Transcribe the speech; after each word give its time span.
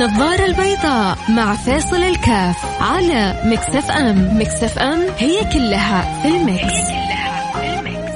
النظارة 0.00 0.46
البيضاء 0.46 1.18
مع 1.28 1.56
فاصل 1.56 1.96
الكاف 1.96 2.82
على 2.82 3.42
Mix 3.44 3.90
FM. 3.90 4.38
Mix 4.40 4.78
FM 4.78 5.00
هي 5.18 5.44
كلها 5.52 6.22
في 6.22 6.28
ال 6.28 6.35
mix, 6.35 6.62
هي 6.62 6.82
كلها 6.82 7.52
في 7.52 7.80
ال 7.80 7.86
mix. 7.86 8.10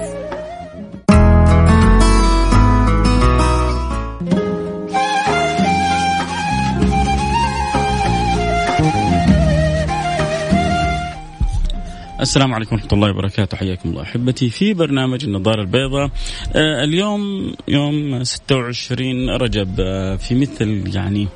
السلام 12.20 12.54
عليكم 12.54 12.76
ورحمة 12.76 12.92
الله 12.92 13.10
وبركاته. 13.10 13.56
حياكم 13.56 13.88
الله 13.88 14.02
أحبتي 14.02 14.50
في 14.50 14.74
برنامج 14.74 15.24
النظارة 15.24 15.60
البيضاء. 15.60 16.10
آه 16.56 16.84
اليوم 16.84 17.54
يوم 17.68 18.24
26 18.24 19.30
رجب 19.30 19.80
آه 19.80 20.16
في 20.16 20.34
مثل 20.34 20.96
يعني 20.96 21.28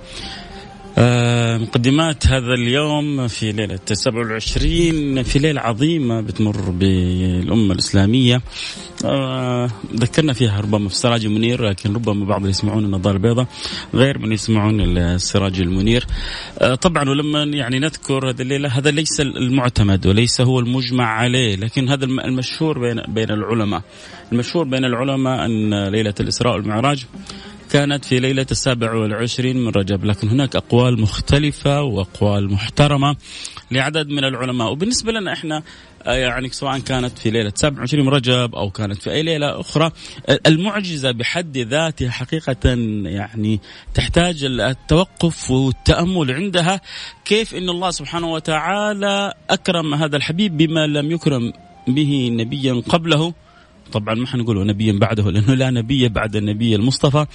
مقدمات 1.58 2.26
هذا 2.26 2.54
اليوم 2.54 3.28
في 3.28 3.52
ليلة 3.52 3.78
27 3.92 5.22
في 5.22 5.38
ليلة 5.38 5.60
عظيمة 5.60 6.20
بتمر 6.20 6.70
بالأمة 6.70 7.72
الإسلامية. 7.72 8.42
آه 9.04 9.70
ذكرنا 9.94 10.32
فيها 10.32 10.60
ربما 10.60 10.88
في 10.88 10.94
السراج 10.94 11.24
المنير 11.24 11.68
لكن 11.68 11.94
ربما 11.94 12.24
بعض 12.26 12.46
يسمعون 12.46 12.84
النظارة 12.84 13.16
البيضاء 13.16 13.46
غير 13.94 14.18
من 14.18 14.32
يسمعون 14.32 14.98
السراج 14.98 15.60
المنير. 15.60 16.06
آه 16.58 16.74
طبعا 16.74 17.10
ولما 17.10 17.42
يعني 17.42 17.78
نذكر 17.78 18.30
هذه 18.30 18.42
الليلة 18.42 18.68
هذا 18.68 18.90
ليس 18.90 19.20
المعتمد 19.20 20.06
وليس 20.06 20.40
هو 20.40 20.60
المجمع 20.60 21.04
عليه 21.04 21.56
لكن 21.56 21.88
هذا 21.88 22.04
المشهور 22.04 22.78
بين 22.78 23.02
بين 23.08 23.30
العلماء. 23.30 23.82
المشهور 24.32 24.64
بين 24.64 24.84
العلماء 24.84 25.44
أن 25.46 25.88
ليلة 25.88 26.14
الإسراء 26.20 26.54
والمعراج 26.54 27.06
كانت 27.70 28.04
في 28.04 28.20
ليلة 28.20 28.46
السابع 28.50 28.94
والعشرين 28.94 29.56
من 29.64 29.68
رجب 29.68 30.04
لكن 30.04 30.28
هناك 30.28 30.56
أقوال 30.56 31.00
مختلفة 31.00 31.82
وأقوال 31.82 32.52
محترمة 32.52 33.16
لعدد 33.70 34.08
من 34.08 34.24
العلماء. 34.24 34.72
وبالنسبة 34.72 35.12
لنا 35.12 35.32
إحنا 35.32 35.62
آه، 36.02 36.12
يعني 36.14 36.48
سواء 36.48 36.78
كانت 36.78 37.18
في 37.18 37.30
ليلة 37.30 37.52
27 37.54 38.04
من 38.04 38.12
رجب 38.12 38.54
أو 38.54 38.70
كانت 38.70 39.02
في 39.02 39.10
أي 39.10 39.22
ليلة 39.22 39.60
أخرى 39.60 39.90
المعجزة 40.46 41.10
بحد 41.10 41.58
ذاتها 41.58 42.10
حقيقة 42.10 42.68
يعني 43.04 43.60
تحتاج 43.94 44.44
التوقف 44.44 45.50
والتأمل 45.50 46.30
عندها 46.32 46.80
كيف 47.24 47.54
أن 47.54 47.68
الله 47.68 47.90
سبحانه 47.90 48.32
وتعالى 48.32 49.32
أكرم 49.50 49.94
هذا 49.94 50.16
الحبيب 50.16 50.56
بما 50.56 50.86
لم 50.86 51.10
يكرم 51.10 51.52
به 51.88 52.28
نبيا 52.32 52.82
قبله. 52.88 53.34
طبعا 53.92 54.14
ما 54.14 54.26
حنقول 54.26 54.66
نبيا 54.66 54.92
بعده 54.92 55.30
لأنه 55.30 55.54
لا 55.54 55.70
نبي 55.70 56.08
بعد 56.08 56.36
النبي 56.36 56.74
المصطفى 56.74 57.26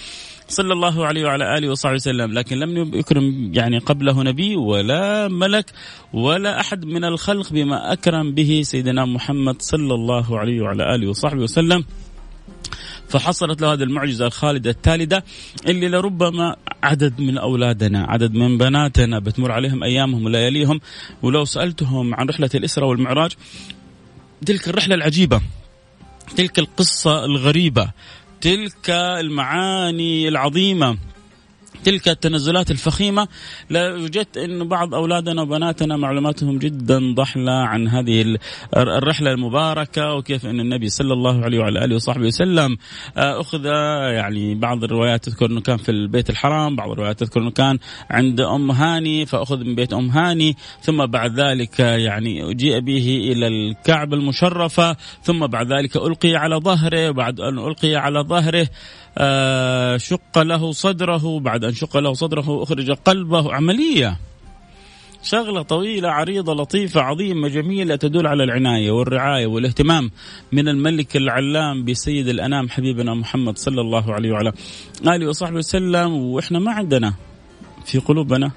صلى 0.47 0.73
الله 0.73 1.05
عليه 1.05 1.25
وعلى 1.25 1.57
آله 1.57 1.69
وصحبه 1.69 1.95
وسلم. 1.95 2.33
لكن 2.33 2.57
لم 2.57 2.95
يكرم 2.95 3.51
يعني 3.53 3.77
قبله 3.77 4.23
نبي 4.23 4.55
ولا 4.55 5.27
ملك 5.27 5.65
ولا 6.13 6.59
أحد 6.59 6.85
من 6.85 7.03
الخلق 7.03 7.53
بما 7.53 7.93
أكرم 7.93 8.31
به 8.31 8.61
سيدنا 8.63 9.05
محمد 9.05 9.61
صلى 9.61 9.93
الله 9.93 10.39
عليه 10.39 10.61
وعلى 10.61 10.95
آله 10.95 11.07
وصحبه 11.07 11.43
وسلم. 11.43 11.85
فحصلت 13.09 13.61
له 13.61 13.73
هذه 13.73 13.83
المعجزة 13.83 14.27
الخالدة 14.27 14.69
التالدة 14.69 15.23
اللي 15.67 15.89
لربما 15.89 16.55
عدد 16.83 17.21
من 17.21 17.37
أولادنا 17.37 18.05
عدد 18.09 18.33
من 18.33 18.57
بناتنا 18.57 19.19
بتمر 19.19 19.51
عليهم 19.51 19.83
أيامهم 19.83 20.25
ولياليهم 20.25 20.79
ولو 21.21 21.45
سألتهم 21.45 22.15
عن 22.15 22.29
رحلة 22.29 22.49
الإسراء 22.55 22.89
والمعراج 22.89 23.31
تلك 24.45 24.69
الرحلة 24.69 24.95
العجيبة. 24.95 25.41
تلك 26.35 26.59
القصة 26.59 27.25
الغريبة 27.25 27.91
تلك 28.41 28.89
المعاني 28.89 30.27
العظيمة. 30.27 30.97
تلك 31.83 32.07
التنزلات 32.07 32.71
الفخيمة. 32.71 33.27
وجدت 33.71 34.37
أن 34.37 34.67
بعض 34.67 34.93
أولادنا 34.95 35.41
وبناتنا 35.41 35.97
معلوماتهم 35.97 36.57
جدا 36.57 37.13
ضحلة 37.13 37.51
عن 37.51 37.87
هذه 37.87 38.37
الرحلة 38.77 39.31
المباركة 39.31 40.13
وكيف 40.13 40.45
أن 40.45 40.59
النبي 40.59 40.89
صلى 40.89 41.13
الله 41.13 41.43
عليه 41.43 41.59
وعلى 41.59 41.85
آله 41.85 41.95
وصحبه 41.95 42.25
وسلم 42.25 42.77
آه، 43.17 43.41
أخذ 43.41 43.65
يعني 44.15 44.55
بعض 44.55 44.83
الروايات 44.83 45.25
تذكر 45.25 45.45
أنه 45.45 45.61
كان 45.61 45.77
في 45.77 45.89
البيت 45.89 46.29
الحرام 46.29 46.75
بعض 46.75 46.91
الروايات 46.91 47.19
تذكر 47.19 47.41
أنه 47.41 47.51
كان 47.51 47.79
عند 48.09 48.41
أم 48.41 48.71
هاني 48.71 49.25
فأخذ 49.25 49.63
من 49.63 49.75
بيت 49.75 49.93
أم 49.93 50.09
هاني 50.09 50.55
ثم 50.81 51.05
بعد 51.05 51.39
ذلك 51.39 51.79
يعني 51.79 52.53
جيء 52.53 52.79
به 52.79 53.31
إلى 53.31 53.47
الكعبة 53.47 54.17
المشرفة 54.17 54.95
ثم 55.23 55.47
بعد 55.47 55.73
ذلك 55.73 55.95
ألقي 55.95 56.35
على 56.35 56.55
ظهره 56.55 57.09
وبعد 57.09 57.39
أن 57.39 57.59
ألقي 57.59 57.95
على 57.95 58.19
ظهره 58.19 58.67
آه، 59.17 59.97
شق 59.97 60.37
له 60.37 60.71
صدره 60.71 61.39
بعد 61.39 61.63
أن 61.63 61.72
شق 61.73 61.97
له 61.97 62.13
صدره 62.13 62.63
أخرج 62.63 62.91
قلبه 62.91 63.53
عملية. 63.53 64.19
شغلة 65.23 65.61
طويلة 65.61 66.09
عريضة 66.09 66.53
لطيفة 66.53 67.01
عظيمة 67.01 67.47
جميلة 67.47 67.95
تدل 67.95 68.27
على 68.27 68.43
العناية 68.43 68.91
والرعاية 68.91 69.47
والاهتمام 69.47 70.11
من 70.51 70.67
الملك 70.67 71.15
العلام 71.17 71.85
بسيد 71.85 72.27
الأنام 72.27 72.69
حبيبنا 72.69 73.13
محمد 73.13 73.57
صلى 73.57 73.81
الله 73.81 74.13
عليه 74.13 74.31
وعلى 74.31 74.53
آله 75.07 75.27
وصحبه 75.27 75.57
وسلم. 75.57 76.13
وإحنا 76.13 76.59
ما 76.59 76.71
عندنا 76.71 77.13
في 77.85 77.99
قلوبنا 77.99 78.51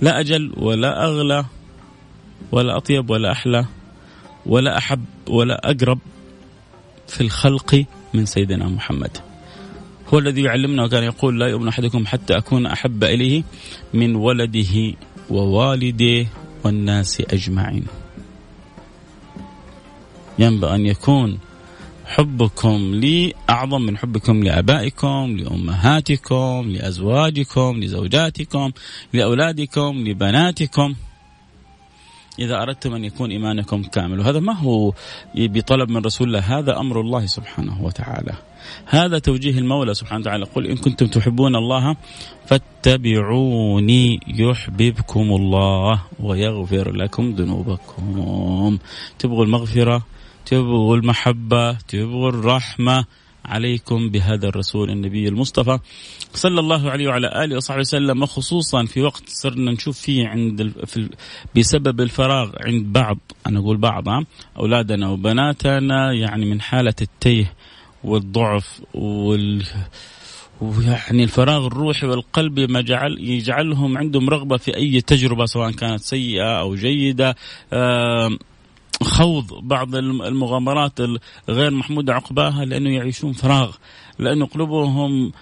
لا 0.00 0.20
أجل 0.20 0.52
ولا 0.56 1.04
أغلى 1.04 1.44
ولا 2.52 2.76
أطيب 2.76 3.10
ولا 3.10 3.32
أحلى 3.32 3.66
ولا 4.46 4.78
أحب 4.78 5.04
ولا 5.28 5.70
أقرب 5.70 5.98
في 7.08 7.20
الخلق 7.20 7.84
من 8.14 8.26
سيدنا 8.26 8.68
محمد. 8.68 9.31
هو 10.14 10.18
الذي 10.18 10.42
يعلمنا 10.42 10.84
وكان 10.84 11.02
يقول 11.02 11.40
لا 11.40 11.46
يؤمن 11.46 11.68
أحدكم 11.68 12.06
حتى 12.06 12.36
أكون 12.36 12.66
أحب 12.66 13.04
إليه 13.04 13.42
من 13.94 14.16
ولده 14.16 14.94
ووالده 15.30 16.26
والناس 16.64 17.22
أجمعين. 17.30 17.84
ينبغي 20.38 20.74
أن 20.74 20.86
يكون 20.86 21.38
حبكم 22.04 22.94
لي 22.94 23.34
أعظم 23.50 23.82
من 23.82 23.98
حبكم 23.98 24.42
لآبائكم، 24.42 25.36
لأمهاتكم، 25.38 26.64
لأزواجكم، 26.68 27.80
لزوجاتكم، 27.80 28.72
لأولادكم، 29.12 30.04
لبناتكم. 30.08 30.94
إذا 32.38 32.62
أردتم 32.62 32.94
أن 32.94 33.04
يكون 33.04 33.30
إيمانكم 33.30 33.82
كامل. 33.82 34.20
وهذا 34.20 34.40
ما 34.40 34.52
هو 34.52 34.92
بطلب 35.34 35.90
من 35.90 36.04
رسول 36.04 36.28
الله 36.28 36.58
هذا 36.58 36.80
أمر 36.80 37.00
الله 37.00 37.26
سبحانه 37.26 37.82
وتعالى. 37.82 38.32
هذا 38.86 39.18
توجيه 39.18 39.58
المولى 39.58 39.94
سبحانه 39.94 40.20
وتعالى. 40.20 40.44
قل 40.44 40.66
إن 40.66 40.76
كنتم 40.76 41.06
تحبون 41.06 41.56
الله 41.56 41.96
فاتبعوني 42.46 44.20
يحببكم 44.26 45.20
الله 45.32 46.02
ويغفر 46.20 46.92
لكم 46.92 47.30
ذنوبكم. 47.30 48.78
تبغوا 49.18 49.44
المغفرة 49.44 50.02
تبغوا 50.46 50.96
المحبة 50.96 51.72
تبغوا 51.72 52.28
الرحمة 52.28 53.04
عليكم 53.44 54.08
بهذا 54.10 54.48
الرسول 54.48 54.90
النبي 54.90 55.28
المصطفى 55.28 55.78
صلى 56.34 56.60
الله 56.60 56.90
عليه 56.90 57.08
وعلى 57.08 57.44
آله 57.44 57.56
وصحبه 57.56 57.80
وسلم. 57.80 58.22
وخصوصا 58.22 58.84
في 58.84 59.02
وقت 59.02 59.22
صرنا 59.26 59.70
نشوف 59.72 59.98
فيه 59.98 60.28
عند 60.28 60.72
في 60.86 61.08
بسبب 61.56 62.00
الفراغ 62.00 62.50
عند 62.60 62.92
بعض 62.92 63.18
أنا 63.46 63.58
أقول 63.58 63.76
بعض 63.76 64.04
أولادنا 64.58 65.08
وبناتنا 65.08 66.12
يعني 66.12 66.46
من 66.46 66.60
حالة 66.60 66.94
التيه 67.02 67.54
والضعف 68.04 68.82
وال 68.94 69.64
ويعني 70.60 71.24
الفراغ 71.24 71.66
الروحي 71.66 72.06
والقلبي 72.06 72.66
ما 72.66 72.80
جعل 72.80 73.18
يجعلهم 73.20 73.98
عندهم 73.98 74.28
رغبة 74.28 74.56
في 74.56 74.76
أي 74.76 75.00
تجربة 75.00 75.46
سواء 75.46 75.70
كانت 75.70 76.00
سيئة 76.00 76.60
أو 76.60 76.74
جيدة 76.74 77.36
خوض 79.04 79.60
بعض 79.62 79.94
المغامرات 79.94 80.92
الغير 81.48 81.70
محمودة 81.70 82.14
عقباها 82.14 82.64
لأنه 82.64 82.90
يعيشون 82.90 83.32
فراغ 83.32 83.76
لأن 84.18 84.44
قلوبهم 84.44 85.32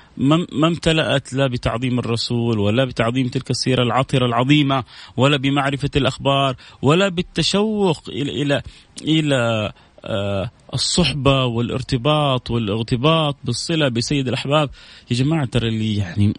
ما 0.52 0.66
امتلأت 0.68 1.32
لا 1.32 1.46
بتعظيم 1.46 1.98
الرسول 1.98 2.58
ولا 2.58 2.84
بتعظيم 2.84 3.28
تلك 3.28 3.50
السيرة 3.50 3.82
العطرة 3.82 4.26
العظيمة 4.26 4.84
ولا 5.16 5.36
بمعرفة 5.36 5.90
الأخبار 5.96 6.56
ولا 6.82 7.08
بالتشوق 7.08 8.08
إلى 8.08 8.42
إلى 8.42 8.62
إلى 9.02 9.72
آه، 10.04 10.50
الصحبة 10.74 11.44
والارتباط 11.44 12.50
والاغتباط 12.50 13.36
بالصلة 13.44 13.88
بسيد 13.88 14.28
الأحباب. 14.28 14.70
يا 15.10 15.16
جماعة 15.16 15.44
ترى 15.44 15.68
اللي 15.68 15.96
يعني 15.96 16.34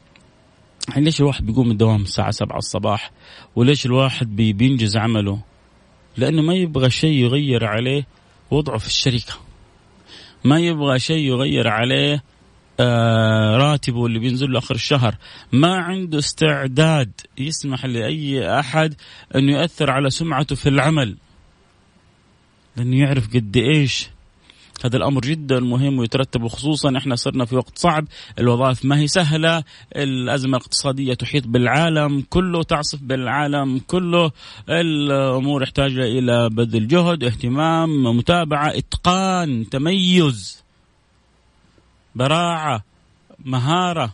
ليش 0.98 1.22
الواحد 1.22 1.46
بيقوم 1.46 1.66
من 1.66 1.72
الدوام 1.72 2.02
الساعة 2.02 2.32
7 2.32 2.58
الصباح 2.58 3.12
وليش 3.56 3.86
الواحد 3.86 4.36
بينجز 4.36 4.98
عمله؟ 4.98 5.51
لأنه 6.18 6.42
ما 6.42 6.54
يبغى 6.54 6.90
شيء 6.90 7.14
يغير 7.14 7.66
عليه 7.66 8.08
وضعه 8.52 8.78
في 8.78 8.88
الشركة. 8.88 9.34
ما 10.44 10.60
يبغى 10.60 11.00
شيء 11.00 11.26
يغير 11.28 11.68
عليه 11.68 12.24
آه 12.80 13.58
راتبه 13.58 14.06
اللي 14.06 14.20
بينزل 14.20 14.52
له 14.52 14.60
آخر 14.60 14.76
الشهر. 14.76 15.16
ما 15.52 15.78
عنده 15.78 16.20
استعداد 16.20 17.12
يسمح 17.38 17.86
لأي 17.86 18.60
أحد 18.60 18.96
أنه 19.36 19.52
يؤثر 19.52 19.92
على 19.92 20.10
سمعته 20.10 20.56
في 20.56 20.70
العمل. 20.70 21.18
لأنه 22.78 23.00
يعرف 23.00 23.28
قد 23.28 23.58
إيش 23.58 24.10
هذا 24.86 24.98
الأمر 24.98 25.22
جدا 25.22 25.60
مهم 25.60 26.00
ويترتب 26.00 26.48
خصوصا 26.48 26.98
إحنا 26.98 27.16
صرنا 27.16 27.46
في 27.46 27.56
وقت 27.56 27.78
صعب 27.78 28.08
الوظائف 28.40 28.86
ما 28.86 29.00
هي 29.00 29.08
سهلة 29.08 29.64
الأزمة 29.96 30.58
الاقتصادية 30.58 31.14
تحيط 31.14 31.48
بالعالم 31.48 32.24
كله 32.30 32.64
تعصف 32.64 33.00
بالعالم 33.02 33.80
كله 33.88 34.32
الأمور 34.70 35.64
يحتاج 35.64 35.98
إلى 35.98 36.50
بذل 36.50 36.88
جهد 36.88 37.24
اهتمام 37.24 38.04
متابعة 38.18 38.78
إتقان 38.78 39.70
تميز 39.70 40.64
براعة 42.16 42.84
مهارة. 43.46 44.14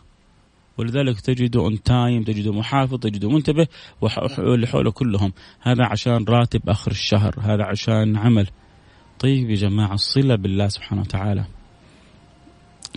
ولذلك 0.78 1.22
تجده 1.22 1.60
on 1.60 1.84
time 1.84 2.24
تجده 2.24 2.54
محافظ 2.54 3.00
تجده 3.00 3.30
منتبه 3.30 3.68
واللي 4.02 4.68
حوله 4.68 4.92
كلهم. 4.92 5.34
هذا 5.62 5.86
عشان 5.86 6.26
راتب 6.30 6.70
آخر 6.70 6.92
الشهر 6.92 7.36
هذا 7.42 7.64
عشان 7.64 8.18
عمل. 8.18 8.48
طيب 9.20 9.50
يا 9.50 9.56
جماعة 9.56 9.94
الصلة 9.94 10.36
بالله 10.36 10.68
سبحانه 10.68 11.02
وتعالى. 11.02 11.46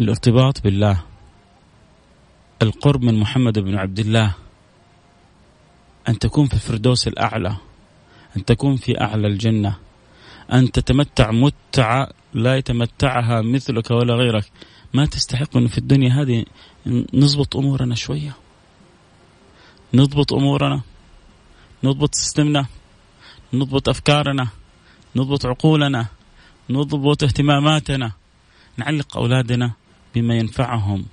الارتباط 0.00 0.62
بالله. 0.62 1.02
القرب 2.62 3.02
من 3.02 3.20
محمد 3.20 3.58
بن 3.58 3.74
عبد 3.78 3.98
الله. 3.98 4.34
أن 6.08 6.18
تكون 6.18 6.46
في 6.46 6.54
الفردوس 6.54 7.08
الأعلى. 7.08 7.56
أن 8.36 8.44
تكون 8.44 8.76
في 8.76 9.00
أعلى 9.00 9.26
الجنة. 9.26 9.76
أن 10.52 10.72
تتمتع 10.72 11.30
متعه 11.30 12.08
لا 12.34 12.56
يتمتعها 12.56 13.40
مثلك 13.42 13.90
ولا 13.90 14.14
غيرك. 14.14 14.44
ما 14.94 15.06
تستحق 15.06 15.56
إنه 15.56 15.68
في 15.68 15.78
الدنيا 15.78 16.22
هذه 16.22 16.44
نضبط 17.14 17.56
أمورنا 17.56 17.94
شوية. 17.94 18.36
نضبط 19.94 20.32
أمورنا. 20.32 20.80
نضبط 21.84 22.14
سيستمنا. 22.14 22.66
نضبط 23.52 23.88
أفكارنا. 23.88 24.48
نضبط 25.16 25.46
عقولنا 25.46 26.06
نضبط 26.70 27.22
اهتماماتنا 27.22 28.12
نعلق 28.76 29.16
أولادنا 29.16 29.72
بما 30.14 30.34
ينفعهم 30.34 31.06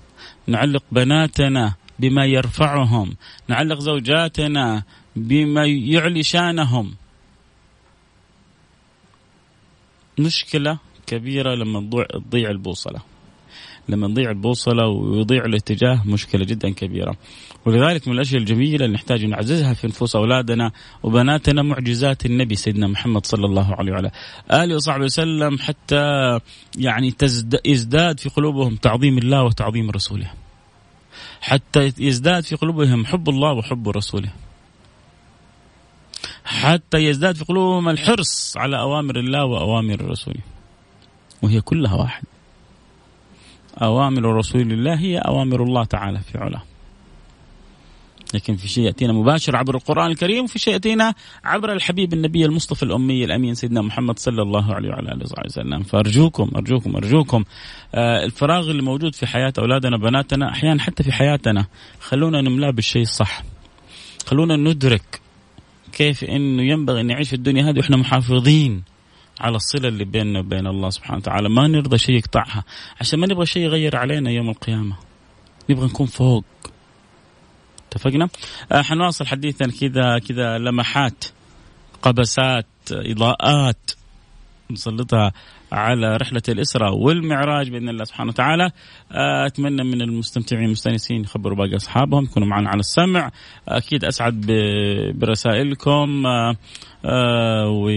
نعلق 0.47 0.83
بناتنا 0.91 1.75
بما 1.99 2.25
يرفعهم 2.25 3.15
نعلق 3.47 3.79
زوجاتنا 3.79 4.83
بما 5.15 5.65
يعلي 5.65 6.23
شانهم. 6.23 6.95
مشكلة 10.19 10.77
كبيرة 11.07 11.55
لما 11.55 12.05
تضيع 12.13 12.49
البوصلة. 12.49 13.16
لما 13.89 14.07
نضيع 14.07 14.31
البوصلة 14.31 14.87
ويضيع 14.87 15.45
الاتجاه 15.45 16.01
مشكلة 16.05 16.45
جدا 16.45 16.69
كبيرة. 16.73 17.17
ولذلك 17.65 18.07
من 18.07 18.13
الأشياء 18.13 18.41
الجميلة 18.41 18.85
اللي 18.85 18.95
نحتاج 18.95 19.25
نعززها 19.25 19.73
في 19.73 19.87
نفوس 19.87 20.15
أولادنا 20.15 20.71
وبناتنا 21.03 21.61
معجزات 21.61 22.25
النبي 22.25 22.55
سيدنا 22.55 22.87
محمد 22.87 23.25
صلى 23.25 23.45
الله 23.45 23.75
عليه 23.75 23.91
وعلى 23.91 24.11
آله 24.51 24.75
وصحبه 24.75 25.03
وسلم 25.03 25.57
حتى 25.57 26.39
يعني 26.77 27.13
يزداد 27.65 28.19
في 28.19 28.29
قلوبهم 28.29 28.75
تعظيم 28.75 29.17
الله 29.17 29.43
وتعظيم 29.43 29.91
رسوله. 29.91 30.31
حتى 31.41 31.91
يزداد 31.99 32.43
في 32.43 32.55
قلوبهم 32.55 33.05
حب 33.05 33.29
الله 33.29 33.53
وحب 33.53 33.89
رسوله. 33.89 34.29
حتى 36.45 36.97
يزداد 36.97 37.35
في 37.35 37.45
قلوبهم 37.45 37.89
الحرص 37.89 38.57
على 38.57 38.79
أوامر 38.79 39.19
الله 39.19 39.45
وأوامر 39.45 40.09
رسوله. 40.09 40.41
وهي 41.41 41.61
كلها 41.61 41.95
واحد. 41.95 42.23
أوامر 43.81 44.35
رسول 44.35 44.71
الله 44.71 44.99
هي 44.99 45.17
أوامر 45.17 45.63
الله 45.63 45.83
تعالى 45.83 46.19
في 46.19 46.37
علاه. 46.37 46.63
لكن 48.33 48.55
في 48.55 48.67
شيء 48.67 48.83
يأتينا 48.83 49.13
مباشر 49.13 49.55
عبر 49.55 49.75
القرآن 49.75 50.11
الكريم 50.11 50.43
وفي 50.43 50.59
شيء 50.59 50.73
يأتينا 50.73 51.13
عبر 51.43 51.71
الحبيب 51.71 52.13
النبي 52.13 52.45
المصطفى 52.45 52.83
الأمي 52.83 53.25
الأمين 53.25 53.55
سيدنا 53.55 53.81
محمد 53.81 54.19
صلى 54.19 54.41
الله 54.41 54.73
عليه 54.73 54.89
وعلى 54.89 55.11
آله 55.11 55.23
وصحبه 55.23 55.45
وسلم. 55.45 55.83
فأرجوكم 55.83 56.51
أرجوكم 56.55 56.95
أرجوكم 56.95 57.43
آه 57.95 58.23
الفراغ 58.23 58.69
اللي 58.71 58.81
موجود 58.81 59.15
في 59.15 59.27
حياة 59.27 59.53
أولادنا 59.59 59.97
بناتنا 59.97 60.49
أحيانا 60.49 60.81
حتى 60.81 61.03
في 61.03 61.11
حياتنا 61.11 61.65
خلونا 61.99 62.41
نملاه 62.41 62.69
بالشيء 62.71 63.01
الصح. 63.01 63.43
خلونا 64.25 64.55
ندرك 64.55 65.21
كيف 65.93 66.23
إنه 66.23 66.63
ينبغي 66.63 67.01
أن 67.01 67.05
نعيش 67.05 67.29
في 67.29 67.35
الدنيا 67.35 67.69
هذه 67.69 67.77
وإحنا 67.77 67.97
محافظين 67.97 68.83
على 69.39 69.55
الصلة 69.55 69.87
اللي 69.87 70.05
بيننا 70.05 70.39
وبين 70.39 70.67
الله 70.67 70.89
سبحانه 70.89 71.17
وتعالى. 71.17 71.49
ما 71.49 71.67
نرضى 71.67 71.97
شيء 71.97 72.15
يقطعها. 72.15 72.63
عشان 72.99 73.19
ما 73.19 73.27
نبغى 73.27 73.45
شيء 73.45 73.63
يغير 73.63 73.95
علينا 73.95 74.31
يوم 74.31 74.49
القيامة. 74.49 74.95
نبغى 75.69 75.85
نكون 75.85 76.07
فوق. 76.07 76.45
اتفقنا؟ 77.87 78.29
آه 78.71 78.81
حنواصل 78.81 79.27
حديثنا 79.27 79.67
كذا 79.81 80.19
كذا 80.19 80.57
لمحات 80.57 81.25
قبسات 82.01 82.65
إضاءات. 82.91 83.91
نسلطها 84.71 85.31
على 85.71 86.17
رحلة 86.17 86.41
الإسراء 86.49 86.93
والمعراج 86.93 87.69
بإذن 87.69 87.89
الله 87.89 88.03
سبحانه 88.03 88.29
وتعالى. 88.29 88.71
آه، 89.11 89.45
أتمنى 89.45 89.83
من 89.83 90.01
المستمتعين 90.01 90.65
المستانسين 90.65 91.21
يخبروا 91.21 91.57
باقي 91.57 91.75
أصحابهم 91.75 92.23
يكونوا 92.23 92.47
معنا 92.47 92.69
على 92.69 92.79
السمع. 92.79 93.31
أكيد 93.67 94.05
أسعد 94.05 94.45
برسائلكم. 95.15 96.25
آه، 96.25 96.55
آه، 97.05 97.69
و 97.69 97.89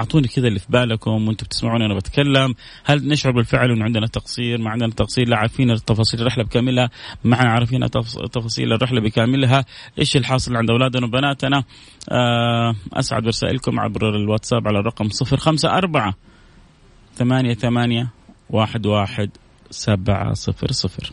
أعطوني 0.00 0.28
كذا 0.28 0.48
اللي 0.48 0.58
في 0.58 0.66
بالكم 0.68 1.28
وأنتم 1.28 1.46
بتسمعوني 1.46 1.86
أنا 1.86 1.94
بتكلم. 1.94 2.54
هل 2.84 3.08
نشعر 3.08 3.32
بالفعل 3.32 3.70
إنه 3.70 3.84
عندنا 3.84 4.06
تقصير؟ 4.06 4.58
ما 4.58 4.70
عندنا 4.70 4.90
تقصير 4.90 5.28
لا 5.28 5.36
عارفين 5.36 5.74
تفاصيل 5.74 6.20
الرحلة 6.20 6.44
بكاملها. 6.44 6.90
ما 7.24 7.36
عارفين 7.36 7.90
تفاصيل 8.32 8.72
الرحلة 8.72 9.00
بكاملها. 9.00 9.64
إيش 9.98 10.16
الحاصل 10.16 10.56
عند 10.56 10.70
أولادنا 10.70 11.06
وبناتنا؟ 11.06 11.64
آه، 12.10 12.74
أسعد 12.92 13.22
برسائلكم 13.22 13.80
عبر 13.80 14.16
الواتساب 14.16 14.68
على 14.68 14.78
الرقم 14.78 15.08
054 15.22 16.14
ثمانية 17.14 17.54
ثمانية 17.54 18.08
واحد 18.50 18.86
واحد 18.86 19.30
سبعة 19.70 20.32
صفر 20.32 20.72
صفر. 20.72 21.12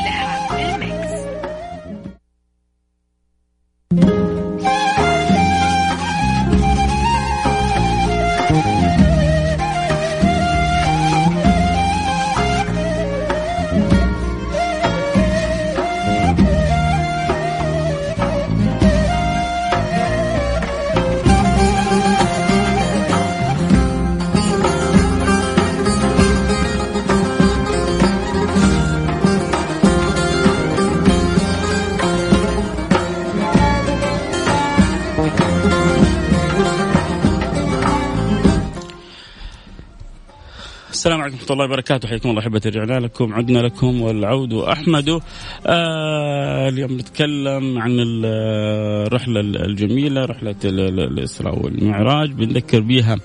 الله 41.53 41.65
وبركاته. 41.65 42.07
حياكم 42.07 42.29
الله 42.29 42.41
أحبتي 42.41 42.69
رجعنا 42.69 42.99
لكم 42.99 43.33
عدنا 43.33 43.59
لكم 43.59 44.01
والعود 44.01 44.53
أحمد. 44.53 45.21
آه 45.67 46.69
اليوم 46.69 46.97
نتكلم 46.97 47.77
عن 47.77 47.97
الرحلة 47.99 49.39
الجميلة 49.39 50.25
رحلة 50.25 50.55
الإسراء 50.63 51.63
والمعراج. 51.63 52.31
بنذكر 52.31 52.79
بها 52.79 53.17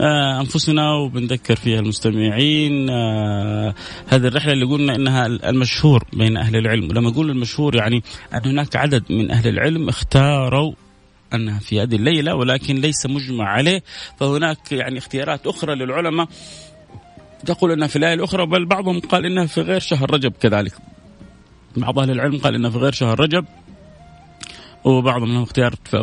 آه 0.00 0.40
أنفسنا 0.40 0.92
وبنذكر 0.92 1.56
فيها 1.56 1.80
المستمعين. 1.80 2.90
آه 2.90 3.74
هذه 4.08 4.26
الرحلة 4.26 4.52
اللي 4.52 4.64
قلنا 4.64 4.94
إنها 4.94 5.26
المشهور 5.26 6.04
بين 6.12 6.36
أهل 6.36 6.56
العلم. 6.56 6.88
ولما 6.90 7.08
أقول 7.08 7.30
المشهور 7.30 7.76
يعني 7.76 8.02
أن 8.34 8.40
هناك 8.44 8.76
عدد 8.76 9.04
من 9.10 9.30
أهل 9.30 9.48
العلم 9.48 9.88
اختاروا 9.88 10.72
أنها 11.34 11.58
في 11.58 11.82
هذه 11.82 11.94
الليلة 11.94 12.34
ولكن 12.34 12.74
ليس 12.74 13.06
مجمع 13.06 13.44
عليه. 13.44 13.82
فهناك 14.20 14.72
يعني 14.72 14.98
اختيارات 14.98 15.46
أخرى 15.46 15.74
للعلماء. 15.74 16.28
تقول 17.44 17.72
انها 17.72 17.88
في 17.88 17.96
الليالي 17.96 18.14
الأخرى 18.14 18.46
بل 18.46 18.64
بعضهم 18.64 19.00
قال 19.00 19.26
انها 19.26 19.46
في 19.46 19.60
غير 19.60 19.80
شهر 19.80 20.14
رجب 20.14 20.32
كذلك. 20.40 20.72
بعض 21.76 21.98
أهل 21.98 22.10
العلم 22.10 22.38
قال 22.38 22.54
انها 22.54 22.70
في 22.70 22.78
غير 22.78 22.92
شهر 22.92 23.20
رجب 23.20 23.44
وبعضهم 24.84 25.32
لهم 25.32 25.42
اختيار 25.42 25.74
في 25.84 25.96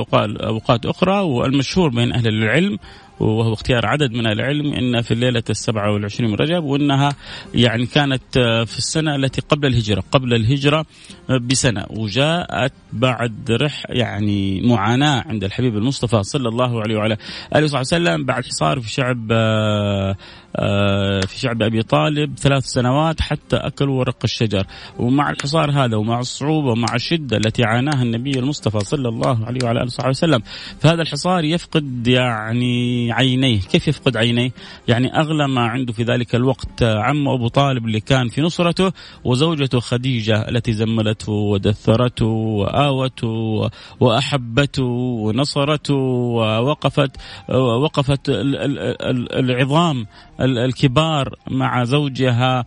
أوقات 0.44 0.86
أخرى 0.86 1.22
والمشهور 1.22 1.90
بين 1.90 2.14
أهل 2.14 2.28
العلم 2.28 2.78
وهو 3.22 3.54
اختيار 3.54 3.86
عدد 3.86 4.12
من 4.12 4.28
العلم 4.28 4.74
إن 4.74 5.02
في 5.02 5.12
الليلة 5.12 5.44
السبعة 5.50 5.94
والعشرين 5.94 6.30
من 6.30 6.36
رجب 6.36 6.64
وإنها 6.64 7.16
يعني 7.54 7.86
كانت 7.86 8.40
في 8.66 8.78
السنة 8.78 9.16
التي 9.16 9.42
قبل 9.42 9.68
الهجرة 9.68 10.04
قبل 10.12 10.34
الهجرة 10.34 10.86
بسنة. 11.30 11.86
وجاءت 11.90 12.74
بعد 12.94 13.52
رح 13.52 13.84
يعني 13.90 14.62
معاناة 14.62 15.24
عند 15.28 15.44
الحبيب 15.44 15.78
المصطفى 15.78 16.24
صلى 16.24 16.50
الله 16.50 16.82
عليه 16.82 16.96
وعلى 16.96 17.18
آله 17.56 17.64
وصحبه 17.64 17.80
وسلم 17.80 18.26
بعد 18.26 18.46
حصار 18.46 18.80
في 18.80 18.90
شعب 18.90 19.28
آه، 19.32 21.22
في 21.28 21.40
شعب 21.40 21.62
أبي 21.62 21.84
طالب 21.84 22.38
ثلاث 22.38 22.66
سنوات 22.66 23.22
حتى 23.22 23.56
اكلوا 23.56 24.00
ورق 24.00 24.18
الشجر. 24.24 24.66
ومع 25.00 25.30
الحصار 25.30 25.72
هذا 25.72 25.98
ومع 25.98 26.20
الصعوبة 26.20 26.72
ومع 26.72 26.96
الشدة 26.96 27.38
التي 27.38 27.64
عاناها 27.64 28.04
النبي 28.04 28.40
المصطفى 28.40 28.80
صلى 28.80 29.10
الله 29.10 29.46
عليه 29.46 29.60
وعلى 29.64 29.78
آله 29.78 29.86
وصحبه 29.86 30.10
وسلم 30.10 30.42
فهذا 30.80 31.02
الحصار 31.02 31.44
يفقد 31.44 32.08
يعني 32.08 33.11
عينيه 33.12 33.60
كيف 33.60 33.88
يفقد 33.88 34.18
عينيه؟ 34.18 34.52
يعني 34.88 35.20
أغلى 35.20 35.48
ما 35.48 35.62
عنده 35.62 35.94
في 35.94 36.04
ذلك 36.04 36.36
الوقت 36.36 36.84
عمه 36.84 37.34
أبو 37.34 37.48
طالب 37.48 37.86
اللي 37.86 38.00
كان 38.00 38.28
في 38.28 38.42
نصرته 38.42 38.92
وزوجته 39.24 39.80
خديجة 39.80 40.50
التي 40.50 40.74
زملته 40.74 41.32
ودثرته 41.32 42.26
وآوته 42.26 43.70
وأحبته 44.00 44.84
ونصرته 44.84 45.94
ووقفت 45.94 47.12
وقفت 47.50 48.22
العظام 48.30 50.06
الكبار 50.42 51.36
مع 51.52 51.84
زوجها 51.84 52.66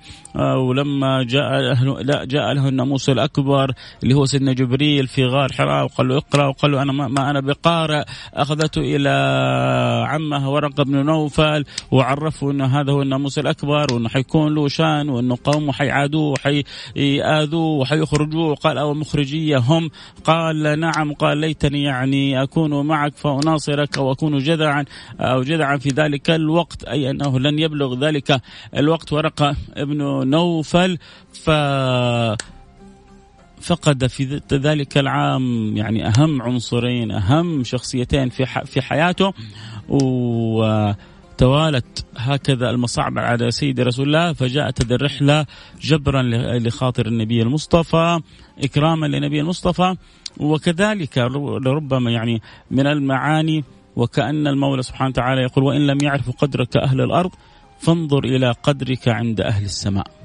ولما 0.56 1.22
جاء 1.22 1.74
لا 2.02 2.24
جاء 2.24 2.52
له 2.52 2.68
الناموس 2.68 3.08
الأكبر 3.08 3.72
اللي 4.02 4.14
هو 4.14 4.24
سيدنا 4.24 4.52
جبريل 4.52 5.06
في 5.06 5.24
غار 5.24 5.52
حراء 5.52 5.84
وقال 5.84 6.08
له 6.08 6.16
اقرأ 6.16 6.46
وقال 6.46 6.72
له 6.72 6.82
أنا 6.82 6.92
ما 6.92 7.30
أنا 7.30 7.40
بقارئ 7.40 8.04
أخذته 8.34 8.80
إلى 8.80 9.10
عمه 10.24 10.50
ورقه 10.50 10.82
بن 10.84 11.06
نوفل 11.06 11.64
وعرفه 11.90 12.50
انه 12.50 12.80
هذا 12.80 12.92
هو 12.92 13.02
الناموس 13.02 13.38
الأكبر 13.38 13.86
وإنه 13.92 14.08
حيكون 14.08 14.54
له 14.54 14.68
شان 14.68 15.08
وإنه 15.08 15.38
قومه 15.44 15.72
حيعادوه 15.72 16.32
وحيآذوه 16.32 17.78
وحيخرجوه. 17.78 18.50
وقال 18.50 18.78
أو 18.78 18.94
مخرجية 18.94 19.58
هم؟ 19.58 19.90
قال 20.24 20.80
نعم. 20.80 21.12
قال 21.12 21.38
ليتني 21.38 21.82
يعني 21.82 22.42
أكون 22.42 22.86
معك 22.86 23.16
فأناصرك 23.16 23.96
واكون 23.96 24.38
جذعا 24.38 24.84
أو 25.20 25.42
جذعا 25.42 25.76
في 25.76 25.88
ذلك 25.88 26.30
الوقت 26.30 26.84
أي 26.84 27.10
أنه 27.10 27.38
لن 27.38 27.58
يبلغ 27.58 27.98
ذلك 27.98 28.40
الوقت 28.76 29.12
ورقة 29.12 29.56
ابن 29.76 30.28
نوفل. 30.28 30.98
ف 31.32 31.50
فقد 33.64 34.06
في 34.06 34.40
ذلك 34.52 34.98
العام 34.98 35.76
يعني 35.76 36.08
أهم 36.08 36.42
عنصرين 36.42 37.10
أهم 37.10 37.64
شخصيتين 37.64 38.28
في 38.28 38.46
في 38.46 38.82
حياته. 38.82 39.32
وتوالت 39.88 40.86
هكذا 42.16 42.70
المصاعب 42.70 43.18
على 43.18 43.50
سيد 43.50 43.80
رسول 43.80 44.06
الله 44.06 44.32
فجاءت 44.32 44.84
هذه 44.84 44.94
الرحلة 44.94 45.46
جبرا 45.80 46.22
لخاطر 46.58 47.06
النبي 47.06 47.42
المصطفى 47.42 48.20
إكراما 48.64 49.06
للنبي 49.06 49.40
المصطفى. 49.40 49.96
وكذلك 50.36 51.18
لربما 51.64 52.10
يعني 52.10 52.42
من 52.70 52.86
المعاني 52.86 53.64
وكأن 53.96 54.46
المولى 54.46 54.82
سبحانه 54.82 55.08
وتعالى 55.10 55.42
يقول 55.42 55.64
وإن 55.64 55.86
لم 55.86 55.98
يعرفوا 56.02 56.32
قدرك 56.32 56.76
أهل 56.76 57.00
الأرض 57.00 57.30
فانظر 57.78 58.24
إلى 58.24 58.50
قدرك 58.50 59.08
عند 59.08 59.40
أهل 59.40 59.64
السماء. 59.64 60.23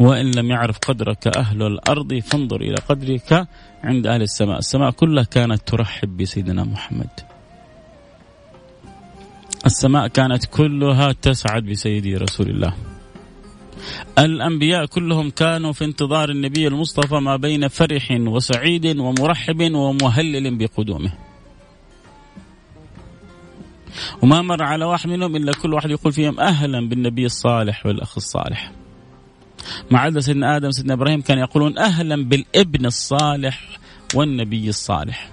وإن 0.00 0.30
لم 0.30 0.50
يعرف 0.50 0.78
قدرك 0.78 1.36
أهل 1.36 1.62
الأرض 1.62 2.14
فانظر 2.14 2.60
إلى 2.60 2.76
قدرك 2.88 3.48
عند 3.84 4.06
أهل 4.06 4.22
السماء. 4.22 4.58
السماء 4.58 4.90
كلها 4.90 5.24
كانت 5.24 5.68
ترحب 5.68 6.16
بسيدنا 6.16 6.64
محمد. 6.64 7.10
السماء 9.66 10.08
كانت 10.08 10.44
كلها 10.44 11.12
تسعد 11.12 11.62
بسيدي 11.62 12.16
رسول 12.16 12.50
الله. 12.50 12.74
الأنبياء 14.18 14.86
كلهم 14.86 15.30
كانوا 15.30 15.72
في 15.72 15.84
انتظار 15.84 16.30
النبي 16.30 16.66
المصطفى 16.66 17.14
ما 17.14 17.36
بين 17.36 17.68
فرح 17.68 18.10
وسعيد 18.10 18.98
ومرحب 18.98 19.74
ومهلل 19.74 20.58
بقدومه. 20.58 21.12
وما 24.22 24.42
مر 24.42 24.62
على 24.62 24.84
واحد 24.84 25.10
منهم 25.10 25.36
إلا 25.36 25.52
كل 25.52 25.74
واحد 25.74 25.90
يقول 25.90 26.12
فيهم 26.12 26.40
أهلا 26.40 26.88
بالنبي 26.88 27.26
الصالح 27.26 27.86
والأخ 27.86 28.14
الصالح. 28.16 28.72
ما 29.90 29.98
عدا 29.98 30.20
سيدنا 30.20 30.56
آدم 30.56 30.70
سيدنا 30.70 30.94
إبراهيم 30.94 31.20
كانوا 31.20 31.42
يقولون 31.42 31.78
أهلا 31.78 32.24
بالابن 32.24 32.86
الصالح 32.86 33.78
والنبي 34.14 34.68
الصالح. 34.68 35.30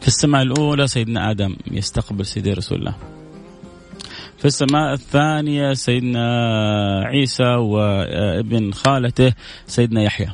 في 0.00 0.08
السماء 0.08 0.42
الأولى 0.42 0.86
سيدنا 0.86 1.30
آدم 1.30 1.56
يستقبل 1.70 2.26
سيدي 2.26 2.52
رسول 2.52 2.78
الله. 2.78 2.94
في 4.38 4.44
السماء 4.44 4.92
الثانية 4.92 5.72
سيدنا 5.72 6.26
عيسى 7.04 7.44
وابن 7.44 8.72
خالته 8.72 9.32
سيدنا 9.66 10.02
يحيى. 10.02 10.28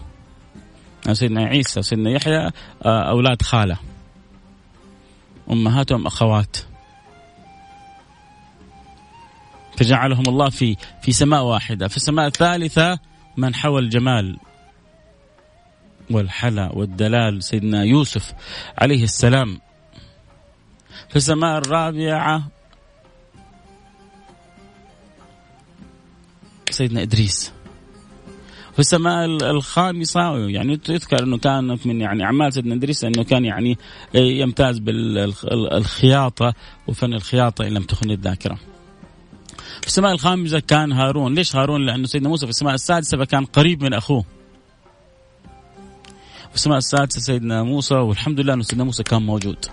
سيدنا 1.13 1.45
عيسى 1.45 1.81
وسيدنا 1.81 2.11
يحيى 2.11 2.51
آه، 2.85 3.11
أولاد 3.11 3.43
خالة. 3.43 3.77
أمهاتهم 5.51 6.07
فجعلهم 9.77 10.25
الله 10.29 10.51
في 10.51 10.77
في 11.03 11.13
سماء 11.13 11.43
واحدة. 11.43 11.89
في 11.89 11.97
السماء 11.97 12.27
الثالثة 12.27 12.99
من 13.37 13.55
حوى 13.55 13.81
الجمال 13.81 14.39
والحلا 16.11 16.73
والدلال 16.73 17.45
سيدنا 17.45 17.85
يوسف 17.85 18.33
عليه 18.79 19.05
السلام. 19.05 19.61
في 21.09 21.17
السماء 21.17 21.59
الرابعة 21.59 22.49
سيدنا 26.71 27.03
إدريس. 27.03 27.53
في 28.73 28.81
السماء 28.81 29.25
الخامسة 29.27 30.49
يعني 30.49 30.81
يذكر 30.89 31.23
أنه 31.23 31.39
كانت 31.39 31.87
من 31.87 32.01
يعني 32.01 32.25
أعمال 32.25 32.53
سيدنا 32.53 32.75
إدريس 32.75 33.05
أنه 33.05 33.25
كان 33.25 33.45
يعني 33.45 33.79
يمتاز 34.15 34.79
بالخياطة 34.79 36.55
وفن 36.87 37.15
الخياطة 37.15 37.67
إن 37.67 37.75
لم 37.75 37.83
تخن 37.83 38.11
الذاكرة. 38.11 38.59
في 39.85 39.89
السماء 39.89 40.13
الخامسة 40.13 40.61
كان 40.61 40.93
هارون. 40.93 41.35
ليش 41.35 41.57
هارون؟ 41.57 41.87
لأنه 41.87 42.07
سيدنا 42.07 42.29
موسى 42.29 42.47
في 42.47 42.51
السماء 42.51 42.75
السادسة 42.75 43.19
فكان 43.19 43.45
قريب 43.45 43.83
من 43.83 43.95
أخوه. 43.95 44.25
في 46.49 46.55
السماء 46.55 46.79
السادسة 46.79 47.21
سيدنا 47.21 47.63
موسى 47.63 47.95
والحمد 47.95 48.41
لله 48.41 48.55
أنه 48.55 48.63
سيدنا 48.63 48.85
موسى 48.85 49.03
كان 49.03 49.23
موجود. 49.23 49.67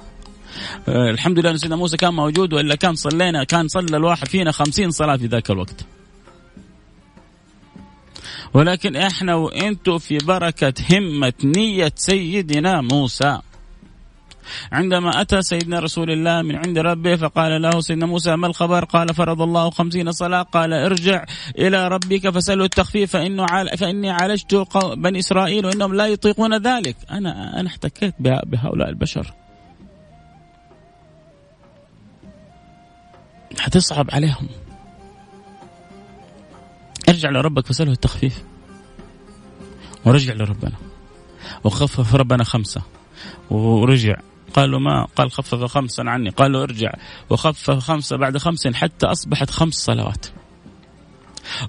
آه، 0.87 1.09
الحمد 1.09 1.39
لله 1.39 1.49
أن 1.49 1.57
سيدنا 1.57 1.75
موسى 1.75 1.97
كان 1.97 2.13
موجود 2.13 2.53
وإلا 2.53 2.75
كان 2.75 2.95
صلينا 2.95 3.43
كان 3.43 3.67
صلى 3.67 3.97
الواحد 3.97 4.27
فينا 4.27 4.51
خمسين 4.51 4.91
صلاة 4.91 5.17
في 5.17 5.25
ذاك 5.25 5.51
الوقت. 5.51 5.85
ولكن 8.53 8.95
إحنا 8.95 9.35
وأنتم 9.35 9.97
في 9.97 10.17
بركة 10.17 10.73
همة 10.91 11.33
نية 11.43 11.93
سيدنا 11.95 12.81
موسى. 12.81 13.39
عندما 14.71 15.21
أتى 15.21 15.41
سيدنا 15.41 15.79
رسول 15.79 16.11
الله 16.11 16.41
من 16.41 16.55
عند 16.55 16.77
ربه 16.77 17.15
فقال 17.15 17.61
له 17.61 17.81
سيدنا 17.81 18.05
موسى 18.05 18.35
ما 18.35 18.47
الخبر؟ 18.47 18.85
قال 18.85 19.13
فرض 19.13 19.41
الله 19.41 19.69
خمسين 19.69 20.11
صلاة. 20.11 20.41
قال 20.41 20.73
ارجع 20.73 21.25
إلى 21.57 21.87
ربك 21.87 22.29
فسأله 22.29 22.63
التخفيف 22.63 23.11
فإنه 23.11 23.45
عال 23.49 23.77
فإني 23.77 24.09
عالجت 24.09 24.67
بني 24.97 25.19
إسرائيل 25.19 25.65
وإنهم 25.65 25.95
لا 25.95 26.07
يطيقون 26.07 26.57
ذلك. 26.57 26.95
أنا 27.11 27.59
أنا 27.59 27.67
احتكيت 27.67 28.15
بهؤلاء 28.19 28.89
البشر. 28.89 29.33
حتصعب 33.59 34.07
عليهم. 34.11 34.47
ارجع 37.09 37.29
لربك 37.29 37.65
فسأله 37.65 37.91
التخفيف. 37.91 38.43
ورجع 40.05 40.33
لربنا. 40.33 40.75
وخفف 41.63 42.15
ربنا 42.15 42.43
خمسة. 42.43 42.81
ورجع. 43.49 44.15
قالوا 44.53 44.79
ما 44.79 45.07
قال 45.15 45.31
خفف 45.31 45.63
خمسا 45.63 46.01
عني. 46.01 46.29
قالوا 46.29 46.63
ارجع. 46.63 46.91
وخفف 47.29 47.71
خمسة 47.71 48.17
بعد 48.17 48.37
خمس 48.37 48.67
حتى 48.67 49.05
أصبحت 49.05 49.49
خمس 49.49 49.73
صلوات. 49.73 50.25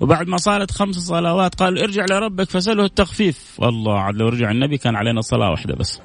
وبعد 0.00 0.28
ما 0.28 0.36
صارت 0.36 0.70
خمس 0.70 0.96
صلوات 0.96 1.54
قالوا 1.54 1.82
ارجع 1.82 2.04
لربك 2.04 2.50
فسأله 2.50 2.84
التخفيف. 2.84 3.54
والله 3.58 3.98
عاد 3.98 4.16
لو 4.16 4.28
رجع 4.28 4.50
النبي 4.50 4.78
كان 4.78 4.96
علينا 4.96 5.20
صلاة 5.20 5.50
واحدة 5.50 5.74
بس. 5.74 6.00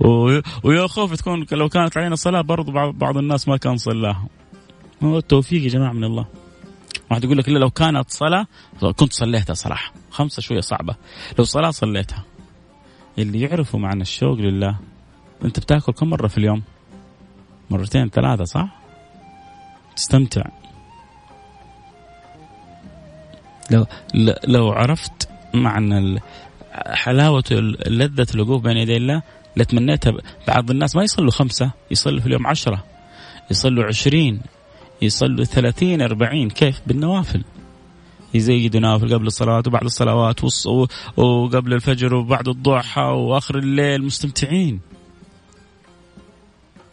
ويا 0.64 0.86
خوف 0.86 1.14
تكون 1.14 1.46
لو 1.52 1.68
كانت 1.68 1.96
علينا 1.96 2.14
صلاة 2.14 2.40
برضو 2.40 2.72
بعض 2.92 3.16
الناس 3.16 3.48
ما 3.48 3.56
كان 3.56 3.76
صلاها. 3.76 4.26
هو 5.02 5.18
التوفيق 5.18 5.62
يا 5.62 5.68
جماعة 5.68 5.92
من 5.92 6.04
الله. 6.04 6.26
واحد 7.10 7.24
يقول 7.24 7.38
لك 7.38 7.48
لو 7.48 7.70
كانت 7.70 8.10
صلاة 8.10 8.46
كنت 8.96 9.12
صليتها 9.12 9.54
صراحة. 9.54 9.92
خمسة 10.10 10.42
شوية 10.42 10.60
صعبة. 10.60 10.94
لو 11.38 11.44
صلاة 11.44 11.70
صليتها. 11.70 12.24
اللي 13.18 13.40
يعرفوا 13.40 13.80
معنى 13.80 14.02
الشوق 14.02 14.38
لله 14.38 14.76
انت 15.44 15.60
بتاكل 15.60 15.92
كم 15.92 16.10
مرة 16.10 16.26
في 16.26 16.38
اليوم؟ 16.38 16.62
مرتين 17.70 18.08
ثلاثة 18.08 18.44
صح؟ 18.44 18.68
تستمتع 19.96 20.42
لو 23.70 23.86
لو 24.44 24.72
عرفت 24.72 25.28
معنى 25.54 26.20
حلاوة 26.74 27.44
لذة 27.86 28.26
الوقوف 28.34 28.62
بين 28.62 28.76
يدي 28.76 28.96
الله 28.96 29.22
لتمنيتها 29.56 30.12
بعض 30.48 30.70
الناس 30.70 30.96
ما 30.96 31.02
يصلوا 31.02 31.30
خمسة 31.30 31.70
يصلوا 31.90 32.20
في 32.20 32.26
اليوم 32.26 32.46
عشرة 32.46 32.84
يصلوا 33.50 33.84
عشرين 33.84 34.40
يصلوا 35.02 35.44
ثلاثين 35.44 36.02
أربعين 36.02 36.50
كيف 36.50 36.80
بالنوافل 36.86 37.42
يزيدوا 38.34 38.80
نوافل 38.80 39.14
قبل 39.14 39.26
الصلاة 39.26 39.62
وبعد 39.66 39.84
الصلوات 39.84 40.40
وقبل 41.16 41.74
الفجر 41.74 42.14
وبعد 42.14 42.48
الضحى 42.48 43.00
وآخر 43.00 43.58
الليل 43.58 44.04
مستمتعين. 44.04 44.80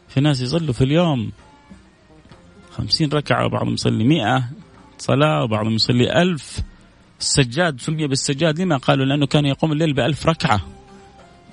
في 0.07 0.21
ناس 0.21 0.41
يصلوا 0.41 0.73
في 0.73 0.83
اليوم 0.83 1.31
خمسين 2.71 3.09
ركعة 3.09 3.45
وبعضهم 3.45 3.73
يصلي 3.73 4.03
مئة 4.03 4.49
صلاة 4.97 5.43
وبعضهم 5.43 5.73
يصلي 5.73 6.21
ألف. 6.21 6.59
السجاد 7.19 7.81
سمي 7.81 8.07
بالسجاد 8.07 8.61
لما 8.61 8.77
قالوا؟ 8.77 9.05
لأنه 9.05 9.25
كان 9.25 9.45
يقوم 9.45 9.71
الليل 9.71 9.93
بألف 9.93 10.25
ركعة. 10.25 10.61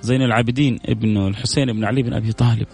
زين 0.01 0.23
العابدين 0.23 0.79
ابن 0.85 1.27
الحسين 1.27 1.73
بن 1.73 1.85
علي 1.85 2.03
بن 2.03 2.13
أبي 2.13 2.33
طالب. 2.33 2.67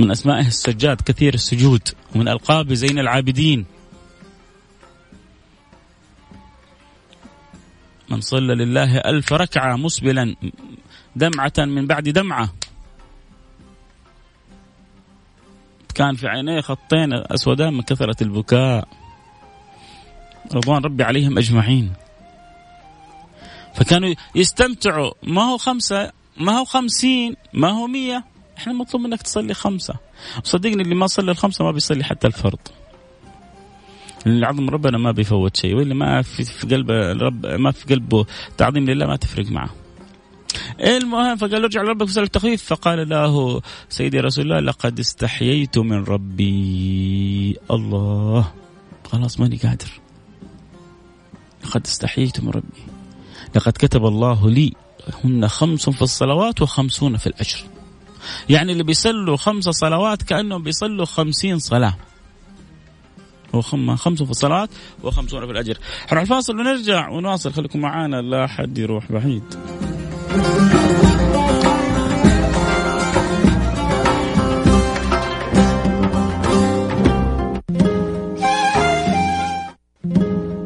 من 0.00 0.10
أسمائه 0.10 0.46
السجاد 0.46 1.00
كثير 1.00 1.34
السجود 1.34 1.88
ومن 2.14 2.28
ألقاب 2.28 2.72
زين 2.72 2.98
العابدين. 2.98 3.64
من 8.10 8.20
صلى 8.20 8.54
لله 8.54 8.98
ألف 8.98 9.32
ركعة 9.32 9.76
مسبلا 9.76 10.36
دمعة 11.16 11.52
من 11.58 11.86
بعد 11.86 12.08
دمعة. 12.08 12.54
كان 15.94 16.14
في 16.14 16.28
عينيه 16.28 16.60
خطين 16.60 17.12
أسودان 17.12 17.74
من 17.74 17.82
كثرة 17.82 18.16
البكاء. 18.22 18.88
رضوان 20.54 20.84
ربي 20.84 21.02
عليهم 21.02 21.38
أجمعين. 21.38 21.92
فكانوا 23.74 24.14
يستمتعوا. 24.34 25.12
ما 25.22 25.42
هو 25.42 25.58
خمسة؟ 25.58 26.12
ما 26.36 26.58
هو 26.58 26.64
خمسين؟ 26.64 27.36
ما 27.52 27.70
هو 27.70 27.86
مية؟ 27.86 28.24
إحنا 28.58 28.72
مطلوب 28.72 29.02
منك 29.02 29.22
تصلي 29.22 29.54
خمسة. 29.54 29.94
صدقني 30.44 30.82
اللي 30.82 30.94
ما 30.94 31.06
صلى 31.06 31.30
الخمسة 31.30 31.64
ما 31.64 31.70
بيصلي 31.70 32.04
حتى 32.04 32.26
الفرض. 32.26 32.58
اللي 34.28 34.46
عظم 34.46 34.70
ربنا 34.70 34.98
ما 34.98 35.12
بيفوت 35.12 35.56
شيء 35.56 35.74
واللي 35.74 35.94
ما 35.94 36.22
في, 36.22 36.44
في 36.44 36.66
قلبه 36.66 37.12
رب 37.12 37.46
ما 37.46 37.70
في 37.70 37.94
قلبه 37.94 38.26
تعظيم 38.56 38.84
لله 38.90 39.06
ما 39.06 39.16
تفرق 39.16 39.50
معه. 39.50 39.70
المهم 40.80 41.36
فقال 41.36 41.62
ارجع 41.62 41.82
لربك 41.82 42.06
وسأل 42.06 42.22
التخفيف 42.22 42.62
فقال 42.64 43.08
له 43.08 43.60
سيدي 43.88 44.20
رسول 44.20 44.44
الله 44.44 44.60
لقد 44.60 44.98
استحييت 44.98 45.78
من 45.78 46.04
ربي. 46.04 47.56
الله. 47.70 48.52
خلاص 49.12 49.40
ماني 49.40 49.56
قادر. 49.56 49.90
لقد 51.64 51.86
استحييت 51.86 52.40
من 52.40 52.50
ربي. 52.50 52.82
لقد 53.56 53.72
كتب 53.72 54.06
الله 54.06 54.50
لي 54.50 54.72
هن 55.24 55.48
خمس 55.48 55.90
في 55.90 56.02
الصلوات 56.02 56.62
وخمسون 56.62 57.16
في 57.16 57.26
الأجر. 57.26 57.58
يعني 58.48 58.72
اللي 58.72 58.82
بيصلوا 58.82 59.36
خمس 59.36 59.64
صلوات 59.64 60.22
كأنهم 60.22 60.62
بيصلوا 60.62 61.04
خمسين 61.04 61.58
صلاة. 61.58 61.96
وخم 63.52 63.96
خمس 63.96 64.22
في 64.22 64.30
الصلاة 64.30 64.68
وخمسون 65.02 65.46
في 65.46 65.52
الأجر. 65.52 65.78
حنروح 66.06 66.22
الفاصل 66.22 66.60
ونرجع 66.60 67.08
ونواصل. 67.08 67.52
خليكم 67.52 67.80
معانا 67.80 68.22
لا 68.22 68.46
حد 68.46 68.78
يروح 68.78 69.12
بعيد. 69.12 69.42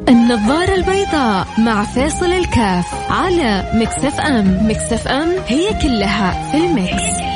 النظارة 0.09 0.75
البيضاء 0.75 1.47
مع 1.59 1.85
فاصل 1.85 2.27
الكاف 2.27 3.11
على 3.11 3.73
Mix 3.75 4.21
FM. 4.21 4.69
Mix 4.71 5.09
FM 5.09 5.29
هي 5.47 5.81
كلها 5.83 6.51
في 6.51 6.57
ال 6.57 6.72
mix, 6.72 7.32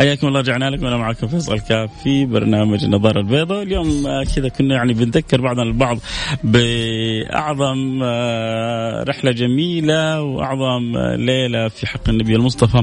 حياكم 0.00 0.26
الله 0.28 0.40
رجعنا 0.40 0.70
لكم. 0.70 0.86
أنا 0.86 0.96
معكم 0.96 1.26
فيصل 1.26 1.60
كاف 1.60 1.90
في 2.02 2.24
برنامج 2.24 2.84
النظاره 2.84 3.20
البيضاء 3.20 3.62
اليوم 3.62 4.06
آه، 4.06 4.24
كذا 4.36 4.48
كنا 4.48 4.74
يعني 4.74 4.92
بنذكر 4.92 5.40
بعضنا 5.40 5.62
البعض 5.62 5.98
بأعظم 6.44 8.00
آه، 8.02 9.02
رحلة 9.02 9.32
جميلة 9.32 10.22
وأعظم 10.22 10.96
آه، 10.96 11.16
ليلة 11.16 11.68
في 11.68 11.86
حق 11.86 12.08
النبي 12.08 12.36
المصطفى. 12.36 12.82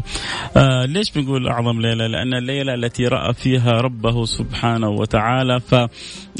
ليش 0.86 1.12
بنقول 1.12 1.48
أعظم 1.48 1.82
ليلة؟ 1.82 2.08
لأن 2.08 2.34
الليلة 2.34 2.74
التي 2.74 3.08
رأى 3.08 3.34
فيها 3.34 3.72
ربه 3.72 4.26
سبحانه 4.26 4.90
وتعالى. 4.90 5.60
ف 5.60 5.76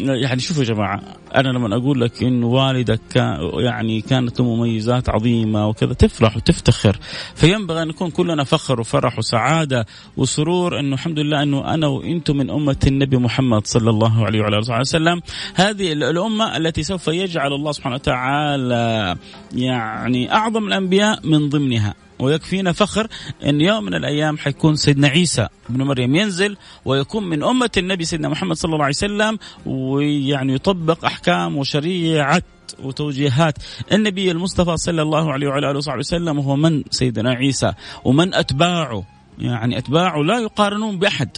يعني 0.02 0.40
شوفوا 0.40 0.64
يا 0.64 0.68
جماعة 0.68 1.02
أنا 1.36 1.50
لما 1.50 1.76
أقول 1.76 2.02
لك 2.02 2.24
إن 2.24 2.44
والدك 2.44 3.00
كان 3.14 3.40
يعني 3.54 4.02
كانت 4.02 4.40
له 4.40 4.56
مميزات 4.56 5.10
عظيمة 5.10 5.68
وكذا 5.68 5.94
تفرح 5.94 6.38
وتفتخر. 6.38 6.98
فينبغي 7.36 7.82
أن 7.84 7.88
نكون 7.88 8.10
كلنا 8.10 8.44
فخر 8.44 8.80
وفرح 8.80 9.18
وسعادة 9.18 9.86
وسرور 10.18 10.67
أنه 10.74 10.94
الحمد 10.94 11.20
لله 11.20 11.44
أنه 11.44 11.74
أنا 11.74 11.88
وإنتم 11.88 12.38
من 12.38 12.50
أمة 12.50 12.78
النبي 12.88 13.18
محمد 13.18 13.68
صلى 13.68 13.90
الله 13.90 14.26
عليه 14.26 14.42
وعلى 14.42 14.58
آله 14.58 14.80
وسلم. 14.80 15.22
هذه 15.56 15.94
الأمة 15.94 16.58
التي 16.58 16.84
سوف 16.84 17.08
يجعل 17.08 17.54
الله 17.54 17.72
سبحانه 17.72 17.96
وتعالى 17.96 19.16
يعني 19.56 20.34
أعظم 20.34 20.68
الأنبياء 20.68 21.20
من 21.28 21.50
ضمنها. 21.50 21.94
ويكفينا 22.20 22.72
فخر 22.72 23.08
أن 23.46 23.62
يوم 23.62 23.84
من 23.84 23.94
الأيام 23.94 24.38
حيكون 24.38 24.76
سيدنا 24.76 25.08
عيسى 25.08 25.48
ابن 25.70 25.84
مريم 25.84 26.16
ينزل 26.16 26.58
ويكون 26.86 27.24
من 27.30 27.44
أمة 27.44 27.70
النبي 27.78 28.06
سيدنا 28.06 28.30
محمد 28.30 28.56
صلى 28.56 28.74
الله 28.74 28.86
عليه 28.86 28.96
وسلم 28.96 29.38
ويعني 29.66 30.54
يطبق 30.54 31.06
أحكام 31.06 31.58
وشريعة 31.58 32.44
وتوجيهات. 32.84 33.56
النبي 33.92 34.32
المصطفى 34.32 34.78
صلى 34.78 35.02
الله 35.02 35.32
عليه 35.34 35.48
وعلى 35.48 35.70
آله 35.70 35.78
وصحبه 35.78 36.00
وسلم 36.00 36.40
وهو 36.40 36.56
من 36.56 36.84
سيدنا 36.92 37.32
عيسى 37.32 37.74
ومن 38.04 38.34
أتباعه 38.34 39.17
يعني 39.40 39.78
اتباعه 39.78 40.18
لا 40.18 40.40
يقارنون 40.40 41.00
بأحد. 41.00 41.38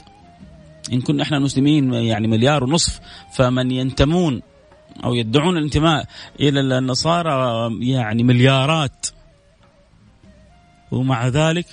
إن 0.93 1.01
كنا 1.01 1.23
إحنا 1.23 1.37
المسلمين 1.37 1.93
يعني 1.93 2.27
مليار 2.27 2.63
ونصف 2.63 2.99
فمن 3.33 3.71
ينتمون 3.71 4.41
أو 5.03 5.13
يدعون 5.13 5.57
الانتماء 5.57 6.05
إلى 6.39 6.59
النصارى 6.59 7.69
يعني 7.81 8.23
مليارات. 8.23 9.07
ومع 10.91 11.27
ذلك 11.27 11.65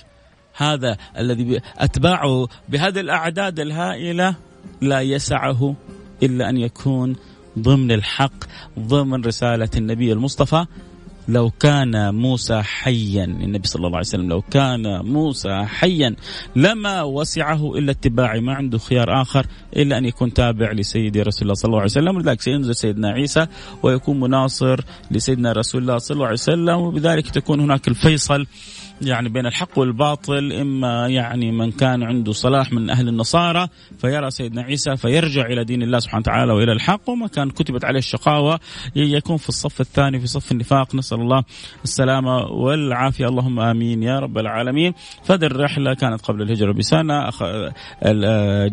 هذا 0.57 0.97
الذي 1.17 1.61
أتباعه 1.77 2.47
بهذه 2.69 2.99
الأعداد 2.99 3.59
الهائلة 3.59 4.35
لا 4.81 5.01
يسعه 5.01 5.75
إلا 6.23 6.49
أن 6.49 6.57
يكون 6.57 7.15
ضمن 7.59 7.91
الحق 7.91 8.43
ضمن 8.79 9.25
رسالة 9.25 9.69
النبي 9.77 10.13
المصطفى 10.13 10.65
لو 11.27 11.49
كان 11.49 12.15
موسى 12.15 12.61
حيا 12.61 13.23
النبي 13.23 13.67
صلى 13.67 13.79
الله 13.79 13.97
عليه 13.97 14.07
وسلم 14.07 14.29
لو 14.29 14.41
كان 14.41 15.05
موسى 15.05 15.65
حيا 15.65 16.15
لما 16.55 17.01
وسعه 17.03 17.77
الا 17.77 17.91
اتباعي 17.91 18.41
ما 18.41 18.53
عنده 18.53 18.77
خيار 18.77 19.21
آخر 19.21 19.45
إلا 19.75 19.97
أن 19.97 20.05
يكون 20.05 20.33
تابع 20.33 20.71
لسيدي 20.71 21.21
رسول 21.21 21.41
الله 21.41 21.53
صلى 21.53 21.69
الله 21.69 21.79
عليه 21.79 21.91
وسلم. 21.91 22.15
ولذلك 22.15 22.41
سينزل 22.41 22.75
سيدنا 22.75 23.09
عيسى 23.09 23.47
ويكون 23.83 24.19
مناصر 24.19 24.81
لسيدنا 25.11 25.51
رسول 25.51 25.81
الله 25.81 25.97
صلى 25.97 26.15
الله 26.15 26.25
عليه 26.25 26.33
وسلم 26.33 26.77
وبذلك 26.77 27.29
تكون 27.29 27.59
هناك 27.59 27.87
الفيصل 27.87 28.45
يعني 29.01 29.29
بين 29.29 29.45
الحق 29.45 29.79
والباطل 29.79 30.53
إما 30.53 31.07
يعني 31.07 31.51
من 31.51 31.71
كان 31.71 32.03
عنده 32.03 32.31
صلاح 32.31 32.71
من 32.73 32.89
أهل 32.89 33.07
النصارى 33.07 33.67
فيرى 33.97 34.31
سيدنا 34.31 34.61
عيسى 34.61 34.95
فيرجع 34.95 35.45
إلى 35.45 35.63
دين 35.63 35.83
الله 35.83 35.99
سبحانه 35.99 36.21
وتعالى 36.21 36.53
وإلى 36.53 36.71
الحق 36.71 37.09
وما 37.09 37.27
كان 37.27 37.49
كتبت 37.49 37.85
عليه 37.85 37.99
الشقاوة 37.99 38.59
يكون 38.95 39.37
في 39.37 39.49
الصف 39.49 39.81
الثاني 39.81 40.19
في 40.19 40.27
صف 40.27 40.51
النفاق. 40.51 40.95
نسأل 40.95 41.19
الله 41.19 41.43
السلامة 41.83 42.37
والعافية. 42.37 43.27
اللهم 43.27 43.59
آمين 43.59 44.03
يا 44.03 44.19
رب 44.19 44.37
العالمين. 44.37 44.93
فهذه 45.23 45.45
الرحلة 45.45 45.93
كانت 45.93 46.21
قبل 46.21 46.41
الهجرة 46.41 46.71
بسنة. 46.71 47.29
أخ... 47.29 47.43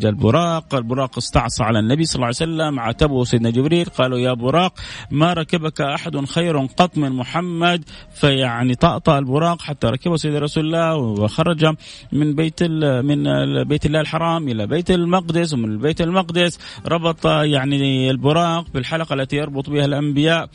جاء 0.01 0.11
البراق. 0.11 0.75
البراق 0.75 1.19
استعصى 1.19 1.65
على 1.65 1.79
النبي 1.79 2.05
صلى 2.05 2.15
الله 2.15 2.27
عليه 2.27 2.37
وسلم 2.37 2.81
عاتبه 2.81 3.25
سيدنا 3.25 3.51
جبريل 3.51 3.85
قالوا 3.85 4.19
يا 4.19 4.33
براق 4.33 4.73
ما 5.11 5.33
ركبك 5.33 5.81
أحد 5.81 6.25
خير 6.25 6.59
قط 6.59 6.99
من 6.99 7.13
محمد؟ 7.13 7.85
فيعني 8.15 8.75
طأطأ 8.75 9.19
البراق 9.19 9.63
حتى 9.63 9.87
ركبه. 9.87 10.14
سيدنا 10.17 10.39
رسول 10.39 10.65
الله 10.67 10.97
وخرج 10.97 11.75
من 12.13 12.35
بيت 12.35 12.63
من 12.63 13.25
بيت 13.65 13.87
الله 13.87 14.01
الحرام 14.01 14.49
إلى 14.49 14.67
بيت 14.67 14.91
المقدس 14.91 15.55
ومن 15.55 15.71
البيت 15.71 16.01
المقدس 16.01 16.59
ربط 16.87 17.27
يعني 17.27 18.11
البراق 18.11 18.65
بالحلقة 18.75 19.15
التي 19.15 19.37
يربط 19.37 19.71
بها 19.71 19.85
الأنبياء 19.85 20.49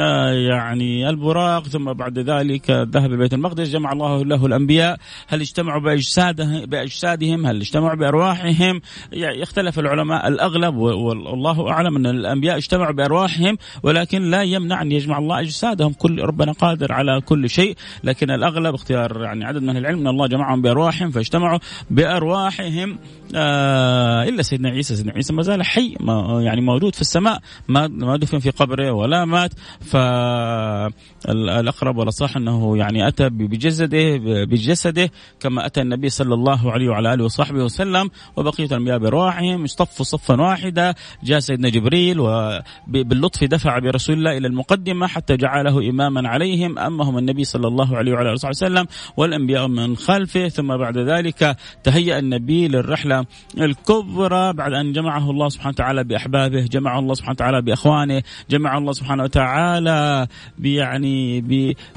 آه، 0.00 0.30
يعني 0.32 1.08
البراق 1.08 1.66
ثم 1.66 1.92
بعد 1.92 2.18
ذلك 2.18 2.70
ذهب 2.70 3.10
بيت 3.10 3.34
المقدس 3.34 3.68
جمع 3.68 3.92
الله 3.92 4.24
له 4.24 4.46
الأنبياء. 4.46 4.98
هل 5.28 5.40
اجتمعوا 5.40 5.80
باجسادهم 5.80 6.66
بأجسادهم؟ 6.66 7.46
هل 7.46 7.56
اجتمعوا 7.60 7.94
بأرواحهم؟ 7.94 8.80
يعني 9.12 9.40
يختلف 9.40 9.78
العلماء 9.78 10.28
الأغلب 10.28 10.76
والله 10.76 11.70
أعلم 11.70 11.96
أن 11.96 12.06
الأنبياء 12.06 12.56
اجتمعوا 12.56 12.92
بأرواحهم 12.92 13.58
ولكن 13.82 14.30
لا 14.30 14.42
يمنع 14.42 14.82
أن 14.82 14.92
يجمع 14.92 15.18
الله 15.18 15.40
أجسادهم. 15.40 15.92
كل 15.92 16.20
ربنا 16.20 16.52
قادر 16.52 16.92
على 16.92 17.20
كل 17.20 17.50
شيء 17.50 17.76
لكن 18.04 18.30
الأغلب 18.30 18.74
اختيار 18.74 19.05
يعني 19.22 19.44
عدد 19.44 19.62
من 19.62 19.76
العلم 19.76 19.98
أن 19.98 20.06
الله 20.06 20.26
جمعهم 20.26 20.62
بأرواحهم 20.62 21.10
فاجتمعوا 21.10 21.58
بأرواحهم 21.90 22.98
آه 23.34 24.22
إلا 24.22 24.42
سيدنا 24.42 24.68
عيسى. 24.68 24.96
سيدنا 24.96 25.12
عيسى 25.12 25.32
ما 25.32 25.42
زال 25.42 25.64
حي 25.64 25.96
ما 26.00 26.42
يعني 26.42 26.60
موجود 26.60 26.94
في 26.94 27.00
السماء 27.00 27.40
ما 27.68 27.88
ما 27.88 28.16
دفن 28.16 28.38
في 28.38 28.50
قبره 28.50 28.92
ولا 28.92 29.24
مات. 29.24 29.52
فالاقرب 29.80 31.96
والاصح 31.96 32.36
أنه 32.36 32.78
يعني 32.78 33.08
أتى 33.08 33.28
بجسده 33.28 34.16
بجسده 34.44 35.10
كما 35.40 35.66
أتى 35.66 35.80
النبي 35.80 36.08
صلى 36.08 36.34
الله 36.34 36.72
عليه 36.72 36.88
وعلى 36.88 37.14
آله 37.14 37.24
وصحبه 37.24 37.64
وسلم. 37.64 38.10
وبقية 38.36 38.66
الأنبياء 38.66 38.98
برواحهم 38.98 39.64
اصطفوا 39.64 40.04
صفا 40.04 40.40
واحدا 40.40 40.94
جاء 41.24 41.38
سيدنا 41.38 41.68
جبريل 41.68 42.20
وباللطف 42.20 43.44
دفع 43.44 43.78
برسول 43.78 44.16
الله 44.16 44.36
إلى 44.36 44.46
المقدمة 44.46 45.06
حتى 45.06 45.36
جعله 45.36 45.90
إماما 45.90 46.28
عليهم. 46.28 46.78
امهم 46.78 47.18
النبي 47.18 47.44
صلى 47.44 47.68
الله 47.68 47.96
عليه 47.96 48.12
وعلى 48.12 48.32
آله 48.32 48.48
وسلم 48.48 48.86
والأنبياء 49.16 49.68
من 49.68 49.96
خلفه. 49.96 50.48
ثم 50.48 50.76
بعد 50.76 50.98
ذلك 50.98 51.56
تهيأ 51.84 52.18
النبي 52.18 52.68
للرحلة 52.68 53.15
الكبرى 53.60 54.52
بعد 54.52 54.72
أن 54.72 54.92
جمعه 54.92 55.30
الله 55.30 55.48
سبحانه 55.48 55.70
وتعالى 55.70 56.04
بأحبابه 56.04 56.60
جمعه 56.60 56.98
الله 56.98 57.14
سبحانه 57.14 57.32
وتعالى 57.32 57.62
بإخوانه 57.62 58.22
جمع 58.50 58.78
الله 58.78 58.92
سبحانه 58.92 59.22
وتعالى 59.22 60.26
يعني 60.64 61.40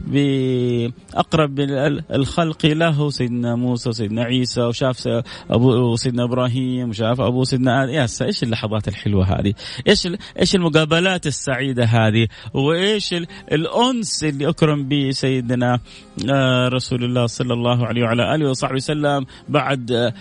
باقرب 0.08 1.60
الخلق 2.12 2.66
له 2.66 3.10
سيدنا 3.10 3.56
موسى 3.56 3.90
وسيدنا 3.90 4.24
عيسى 4.24 4.62
وشاف 4.62 5.08
ابو 5.50 5.96
سيدنا 5.96 6.24
إبراهيم 6.24 6.90
وشاف 6.90 7.22
أبو 7.22 7.44
سيدنا 7.44 7.84
آدم 7.84 7.94
يا 7.94 8.08
إيش 8.22 8.44
اللحظات 8.44 8.88
الحلوة 8.88 9.40
هذه؟ 9.40 9.54
إيش 9.88 10.08
إيش 10.40 10.56
المقابلات 10.56 11.28
السعيدة 11.28 11.84
هذه؟ 11.84 12.28
وإيش 12.54 13.14
الأنس 13.52 14.24
اللي 14.24 14.50
أكرم 14.50 14.88
به 14.88 15.12
سيدنا 15.12 15.80
آه، 16.32 16.68
رسول 16.68 17.04
الله 17.04 17.26
صلى 17.26 17.54
الله 17.54 17.88
عليه 17.88 18.04
وعلى 18.04 18.36
آله 18.36 18.50
وصحبه 18.50 18.76
وسلم 18.76 19.26
بعد 19.50 20.14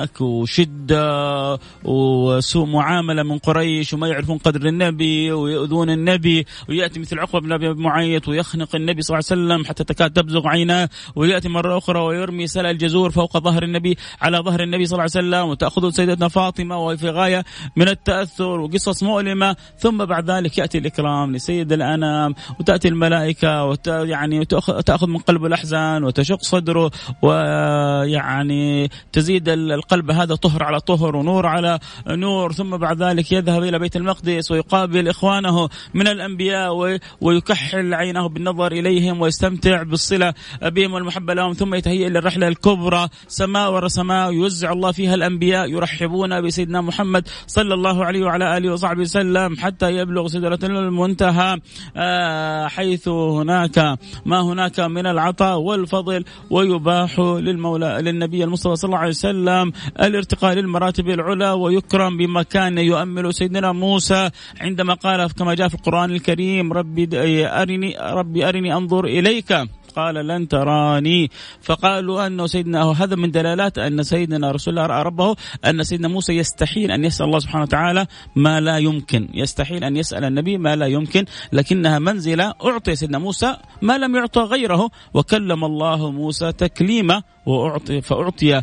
ضنك 0.00 0.20
وشدة 0.20 1.58
وسوء 1.84 2.66
معاملة 2.66 3.22
من 3.22 3.38
قريش 3.38 3.94
وما 3.94 4.08
يعرفون 4.08 4.38
قدر 4.38 4.68
النبي 4.68 5.32
ويؤذون 5.32 5.90
النبي 5.90 6.46
ويأتي 6.68 7.00
مثل 7.00 7.18
عقبة 7.18 7.40
بن 7.40 7.52
أبي 7.52 7.74
معيط 7.74 8.28
ويخنق 8.28 8.76
النبي 8.76 9.02
صلى 9.02 9.18
الله 9.18 9.26
عليه 9.30 9.42
وسلم 9.42 9.64
حتى 9.68 9.84
تكاد 9.84 10.10
تبزغ 10.10 10.48
عيناه 10.48 10.88
ويأتي 11.16 11.48
مرة 11.48 11.78
أخرى 11.78 12.00
ويرمي 12.00 12.46
سلع 12.46 12.70
الجزور 12.70 13.10
فوق 13.10 13.38
ظهر 13.38 13.62
النبي 13.62 13.96
على 14.20 14.38
ظهر 14.38 14.62
النبي 14.62 14.86
صلى 14.86 14.92
الله 14.92 15.10
عليه 15.16 15.28
وسلم 15.28 15.50
وتأخذه 15.50 15.90
سيدتنا 15.90 16.28
فاطمة 16.28 16.78
وهي 16.78 16.96
في 16.96 17.10
غاية 17.10 17.44
من 17.76 17.88
التأثر 17.88 18.60
وقصص 18.60 19.02
مؤلمة. 19.02 19.56
ثم 19.78 20.04
بعد 20.04 20.30
ذلك 20.30 20.58
يأتي 20.58 20.78
الإكرام 20.78 21.32
لسيد 21.32 21.72
الأنام 21.72 22.34
وتأتي 22.60 22.88
الملائكة 22.88 23.64
وت 23.64 23.86
يعني 23.86 24.44
تأخذ 24.86 25.06
من 25.06 25.18
قلبه 25.18 25.46
الأحزان 25.46 26.04
وتشق 26.04 26.42
صدره 26.42 26.90
ويعني 27.22 28.90
تزيد 29.12 29.48
القلب 29.48 29.89
هذا 29.92 30.34
طهر 30.34 30.62
على 30.62 30.80
طهر 30.80 31.16
ونور 31.16 31.46
على 31.46 31.78
نور 32.06 32.52
ثم 32.52 32.76
بعد 32.76 33.02
ذلك 33.02 33.32
يذهب 33.32 33.62
إلى 33.62 33.78
بيت 33.78 33.96
المقدس 33.96 34.50
ويقابل 34.50 35.08
إخوانه 35.08 35.68
من 35.94 36.08
الأنبياء 36.08 36.98
ويكحل 37.20 37.94
عينه 37.94 38.28
بالنظر 38.28 38.72
إليهم 38.72 39.20
ويستمتع 39.20 39.82
بالصلة 39.82 40.34
بهم 40.62 40.92
والمحبة 40.92 41.34
لهم 41.34 41.52
ثم 41.52 41.74
يتهيأ 41.74 42.08
للرحله 42.08 42.48
الكبرى. 42.48 43.08
سماء 43.28 43.72
ورا 43.72 43.88
سماء 43.88 44.32
يوزع 44.32 44.72
الله 44.72 44.92
فيها 44.92 45.14
الأنبياء 45.14 45.70
يرحبون 45.70 46.40
بسيدنا 46.40 46.80
محمد 46.80 47.28
صلى 47.46 47.74
الله 47.74 48.04
عليه 48.04 48.24
وعلى 48.24 48.56
آله 48.56 48.72
وصحبه 48.72 49.00
وسلم 49.00 49.56
حتى 49.56 49.96
يبلغ 49.96 50.26
سدرة 50.26 50.58
المنتهى. 50.62 51.60
آه، 51.96 52.66
حيث 52.68 53.08
هناك 53.08 53.98
ما 54.26 54.40
هناك 54.40 54.80
من 54.80 55.06
العطاء 55.06 55.58
والفضل 55.58 56.24
ويباح 56.50 57.18
للمولى 57.18 57.98
للنبي 58.00 58.44
المصطفى 58.44 58.76
صلى 58.76 58.88
الله 58.88 58.98
عليه 58.98 59.08
وسلم. 59.08 59.72
الارتقاء 60.00 60.54
للمراتب 60.54 61.08
العلى 61.08 61.50
ويكرم 61.50 62.16
بما 62.16 62.42
كان 62.42 62.78
يؤمل 62.78 63.34
سيدنا 63.34 63.72
موسى 63.72 64.30
عندما 64.60 64.94
قال 64.94 65.32
كما 65.32 65.54
جاء 65.54 65.68
في 65.68 65.74
القرآن 65.74 66.10
الكريم 66.10 66.72
ربي 66.72 67.08
أرني 67.46 67.96
ربي 68.00 68.48
أرني 68.48 68.74
أنظر 68.76 69.04
إليك. 69.04 69.52
قال 69.96 70.14
لن 70.14 70.48
تراني. 70.48 71.30
فقالوا 71.62 72.26
انه 72.26 72.46
سيدنا 72.46 72.82
هذا 72.82 73.16
من 73.16 73.30
دلالات 73.30 73.78
أن 73.78 74.02
سيدنا 74.02 74.50
رسول 74.50 74.74
الله 74.74 74.86
رأى 74.86 75.02
ربه 75.02 75.36
أن 75.66 75.82
سيدنا 75.82 76.08
موسى 76.08 76.32
يستحيل 76.32 76.90
أن 76.90 77.04
يسأل 77.04 77.26
الله 77.26 77.38
سبحانه 77.38 77.62
وتعالى 77.62 78.06
ما 78.36 78.60
لا 78.60 78.78
يمكن. 78.78 79.28
يستحيل 79.34 79.84
أن 79.84 79.96
يسأل 79.96 80.24
النبي 80.24 80.58
ما 80.58 80.76
لا 80.76 80.86
يمكن 80.86 81.24
لكنها 81.52 81.98
منزلة 81.98 82.54
أعطي 82.64 82.94
سيدنا 82.94 83.18
موسى 83.18 83.56
ما 83.82 83.98
لم 83.98 84.16
يعطى 84.16 84.40
غيره. 84.40 84.90
وكلم 85.14 85.64
الله 85.64 86.10
موسى 86.10 86.52
تكليما 86.52 87.22
واعطي 87.46 88.00
فأعطي 88.00 88.62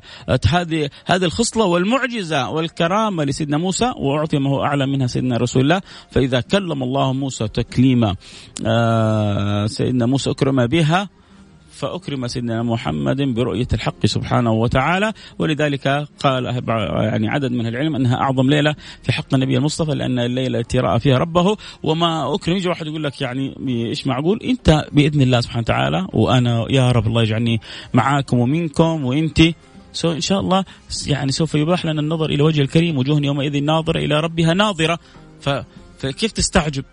هذه 0.50 0.90
هذه 1.06 1.24
الخصلة 1.26 1.66
والمعجزة 1.66 2.50
والكرامة 2.50 3.24
لسيدنا 3.24 3.58
موسى 3.58 3.94
واعطي 3.98 4.40
ما 4.40 4.50
هو 4.50 4.64
أعلى 4.64 4.88
منها 4.88 5.08
سيدنا 5.08 5.38
رسول 5.38 5.62
الله. 5.62 5.82
فإذا 6.12 6.42
كلم 6.42 6.84
الله 6.84 7.14
موسى 7.14 7.48
تكليما 7.48 8.16
آه 8.66 9.68
سيدنا 9.68 10.06
موسى 10.06 10.30
أكرم 10.30 10.68
بها 10.68 11.10
فأكرم 11.78 12.28
سيدنا 12.28 12.64
محمد 12.64 13.22
برؤية 13.22 13.68
الحق 13.74 14.06
سبحانه 14.06 14.52
وتعالى. 14.52 15.14
ولذلك 15.40 16.08
قال 16.20 16.46
يعني 17.04 17.30
عدد 17.30 17.52
من 17.52 17.68
العلم 17.68 17.96
أنها 17.96 18.16
أعظم 18.16 18.50
ليلة 18.50 18.76
في 19.04 19.12
حق 19.12 19.34
النبي 19.34 19.58
المصطفى 19.58 19.92
لأن 19.92 20.20
الليلة 20.20 20.60
التي 20.60 20.80
رأى 20.80 21.00
فيها 21.00 21.18
ربه. 21.18 21.58
وما 21.84 22.36
أكرم 22.36 22.56
يجي 22.56 22.70
واحد 22.70 22.88
يقول 22.88 23.04
لك 23.04 23.22
يعني 23.22 23.56
إيش 23.68 24.08
معقول 24.08 24.40
أنت 24.44 24.86
بإذن 24.92 25.22
الله 25.22 25.42
سبحانه 25.42 25.62
وتعالى 25.62 26.08
وأنا 26.14 26.66
يا 26.70 26.92
رب 26.92 27.08
الله 27.08 27.22
يجعلني 27.22 27.62
معاكم 27.94 28.40
ومنكم 28.40 29.06
وأنت. 29.06 29.42
سو 29.94 30.12
إن 30.12 30.22
شاء 30.22 30.40
الله 30.40 30.64
يعني 31.08 31.32
سوف 31.32 31.56
يباح 31.56 31.86
لنا 31.86 32.02
النظر 32.02 32.26
إلى 32.26 32.44
وجه 32.44 32.62
الكريم 32.62 32.98
وجوه 32.98 33.20
يومئذ 33.24 33.64
ناظرة 33.64 34.00
إلى 34.00 34.20
ربها 34.20 34.54
ناظرة. 34.54 35.00
ف 35.40 35.50
فكيف 36.00 36.32
تستعجب؟ 36.32 36.84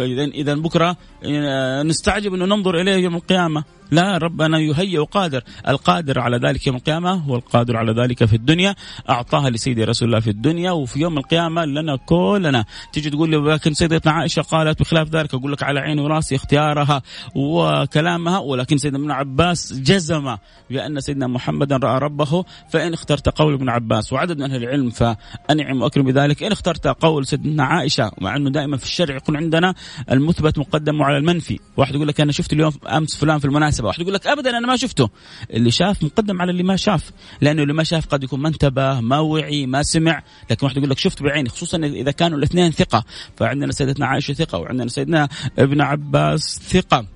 اذا 0.00 0.54
بكرة 0.54 0.96
آه، 1.24 1.82
نستعجب 1.82 2.34
أنه 2.34 2.44
ننظر 2.44 2.80
إليه 2.80 2.94
يوم 2.94 3.14
القيامة. 3.14 3.64
لا 3.92 4.18
ربنا 4.18 4.58
يهيئ 4.58 4.98
وقادر 4.98 5.42
القادر 5.68 6.18
على 6.18 6.36
ذلك 6.36 6.66
يوم 6.66 6.76
القيامة 6.76 7.10
هو 7.12 7.36
القادر 7.36 7.76
على 7.76 7.92
ذلك 7.92 8.24
في 8.24 8.36
الدنيا. 8.36 8.74
أعطاها 9.10 9.50
لسيدي 9.50 9.84
رسول 9.84 10.08
الله 10.08 10.20
في 10.20 10.30
الدنيا. 10.30 10.70
وفي 10.70 11.00
يوم 11.00 11.18
القيامة 11.18 11.64
لنا 11.64 11.96
كلنا. 11.96 12.64
تيجي 12.92 13.10
تقول 13.10 13.30
لي 13.30 13.36
لكن 13.36 13.74
سيدتنا 13.74 14.12
عائشة 14.12 14.42
قالت 14.42 14.80
بخلاف 14.80 15.08
ذلك 15.08 15.34
أقول 15.34 15.52
لك 15.52 15.62
على 15.62 15.80
عيني 15.80 16.00
وراسي 16.00 16.34
اختيارها 16.34 17.02
وكلامها. 17.34 18.38
ولكن 18.38 18.78
سيدنا 18.78 18.98
ابن 18.98 19.10
عباس 19.10 19.72
جزم 19.72 20.36
بأن 20.70 21.00
سيدنا 21.00 21.26
محمدا 21.26 21.76
رأى 21.76 21.98
ربه. 21.98 22.44
فإن 22.70 22.92
اخترت 22.92 23.28
قول 23.28 23.54
ابن 23.54 23.68
عباس 23.68 24.12
وعدد 24.12 24.38
من 24.38 24.42
أهل 24.42 24.62
العلم 24.62 24.90
فأنعم 24.90 25.82
وأكرم 25.82 26.04
بذلك. 26.04 26.42
إن 26.42 26.52
اخترت 26.52 26.86
قول 26.86 27.26
سيدنا 27.26 27.64
عائشة 27.64 28.10
مع 28.20 28.36
أنه 28.36 28.50
دائما 28.50 28.76
في 28.76 28.84
الشرع 28.84 29.16
يكون 29.16 29.36
عندنا 29.36 29.74
المثبت 30.10 30.58
مقدم 30.58 31.02
على 31.02 31.18
المنفي. 31.18 31.58
واحد 31.76 31.94
يقول 31.94 32.08
لك 32.08 32.20
أنا 32.20 32.32
شفت 32.32 32.52
اليوم 32.52 32.72
أمس 32.86 33.16
فلان 33.16 33.38
في 33.38 33.44
المناسبة. 33.44 33.81
المناسبه 33.82 33.86
واحد 33.88 34.00
يقول 34.00 34.14
لك 34.14 34.26
ابدا 34.26 34.58
أنا 34.58 34.66
ما 34.66 34.76
شفته. 34.76 35.10
اللي 35.50 35.70
شاف 35.70 36.02
مقدم 36.02 36.42
على 36.42 36.50
اللي 36.50 36.62
ما 36.62 36.76
شاف 36.76 37.10
لأنه 37.40 37.62
اللي 37.62 37.74
ما 37.74 37.84
شاف 37.84 38.06
قد 38.06 38.24
يكون 38.24 38.40
ما 38.40 38.48
انتبه 38.48 39.00
ما 39.00 39.18
وعي 39.18 39.66
ما 39.66 39.82
سمع. 39.82 40.22
لكن 40.50 40.66
واحد 40.66 40.76
يقول 40.76 40.90
لك 40.90 40.98
شفت 40.98 41.22
بعيني 41.22 41.48
خصوصا 41.48 41.78
إذا 41.78 42.10
كانوا 42.10 42.38
الاثنين 42.38 42.70
ثقة. 42.70 43.04
فعندنا 43.36 43.72
سيدتنا 43.72 44.06
عائشة 44.06 44.34
ثقة 44.34 44.58
وعندنا 44.58 44.88
سيدنا 44.88 45.28
ابن 45.58 45.80
عباس 45.80 46.60
ثقة. 46.68 47.06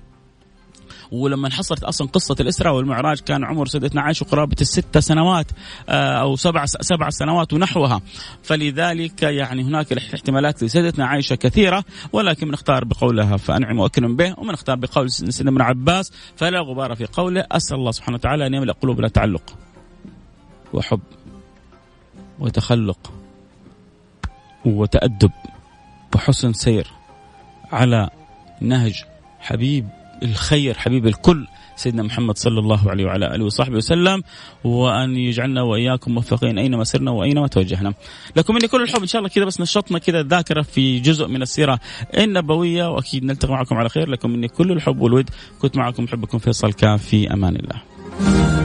ولما 1.11 1.49
حصلت 1.49 1.83
أصلا 1.83 2.07
قصة 2.07 2.35
الإسراء 2.39 2.73
والمعراج 2.73 3.19
كان 3.19 3.43
عمر 3.43 3.67
سيدتنا 3.67 4.01
عائشه 4.01 4.23
قرابه 4.23 4.55
الست 4.61 4.97
سنوات 4.97 5.45
آه، 5.89 6.21
أو 6.21 6.35
سبع 6.35 6.65
سبع 6.65 7.09
سنوات 7.09 7.53
ونحوها. 7.53 8.01
فلذلك 8.43 9.23
يعني 9.23 9.63
هناك 9.63 9.93
احتمالات 9.93 10.63
لسيدتنا 10.63 11.05
عائشه 11.05 11.35
كثيرة 11.35 11.83
ولكن 12.13 12.47
بنختار 12.47 12.83
بقولها 12.83 13.37
فأنعم 13.37 13.79
واكرم 13.79 14.15
به 14.15 14.35
وبنختار 14.37 14.75
بقول 14.75 15.11
سيدنا 15.11 15.51
ابن 15.51 15.61
عباس 15.61 16.11
فلا 16.35 16.61
غبار 16.61 16.95
في 16.95 17.05
قوله 17.05 17.45
أسأل 17.51 17.77
الله 17.77 17.91
سبحانه 17.91 18.15
وتعالى 18.17 18.47
أن 18.47 18.53
يملأ 18.53 18.73
قلوبنا 18.73 19.07
تعلق 19.07 19.55
وحب 20.73 20.99
وتخلق 22.39 23.13
وتأدب 24.65 25.31
وحسن 26.15 26.53
سير 26.53 26.91
على 27.71 28.09
نهج 28.61 29.03
حبيب 29.39 29.89
الخير 30.23 30.77
حبيب 30.77 31.07
الكل 31.07 31.47
سيدنا 31.75 32.03
محمد 32.03 32.37
صلى 32.37 32.59
الله 32.59 32.89
عليه 32.89 33.05
وعلى 33.05 33.35
آله 33.35 33.45
وصحبه 33.45 33.75
وسلم 33.75 34.23
وأن 34.63 35.15
يجعلنا 35.15 35.61
وإياكم 35.61 36.13
موفقين 36.13 36.59
أينما 36.59 36.83
سرنا 36.83 37.11
وأينما 37.11 37.47
توجهنا. 37.47 37.93
لكم 38.35 38.55
مني 38.55 38.67
كل 38.67 38.81
الحب 38.81 39.01
إن 39.01 39.07
شاء 39.07 39.19
الله 39.19 39.29
كذا 39.29 39.45
بس 39.45 39.61
نشطنا 39.61 39.99
كذا 39.99 40.19
الذاكره 40.19 40.61
في 40.61 40.99
جزء 40.99 41.27
من 41.27 41.41
السيرة 41.41 41.79
النبوية 42.17 42.89
وأكيد 42.91 43.23
نلتقي 43.23 43.53
معكم 43.53 43.75
على 43.75 43.89
خير 43.89 44.09
لكم 44.09 44.29
مني 44.29 44.47
كل 44.47 44.71
الحب 44.71 45.01
والود 45.01 45.29
كنت 45.59 45.77
معكم 45.77 46.03
محبكم 46.03 46.37
فيصل 46.37 46.73
كاف 46.73 47.03
في 47.03 47.33
أمان 47.33 47.55
الله. 47.55 48.56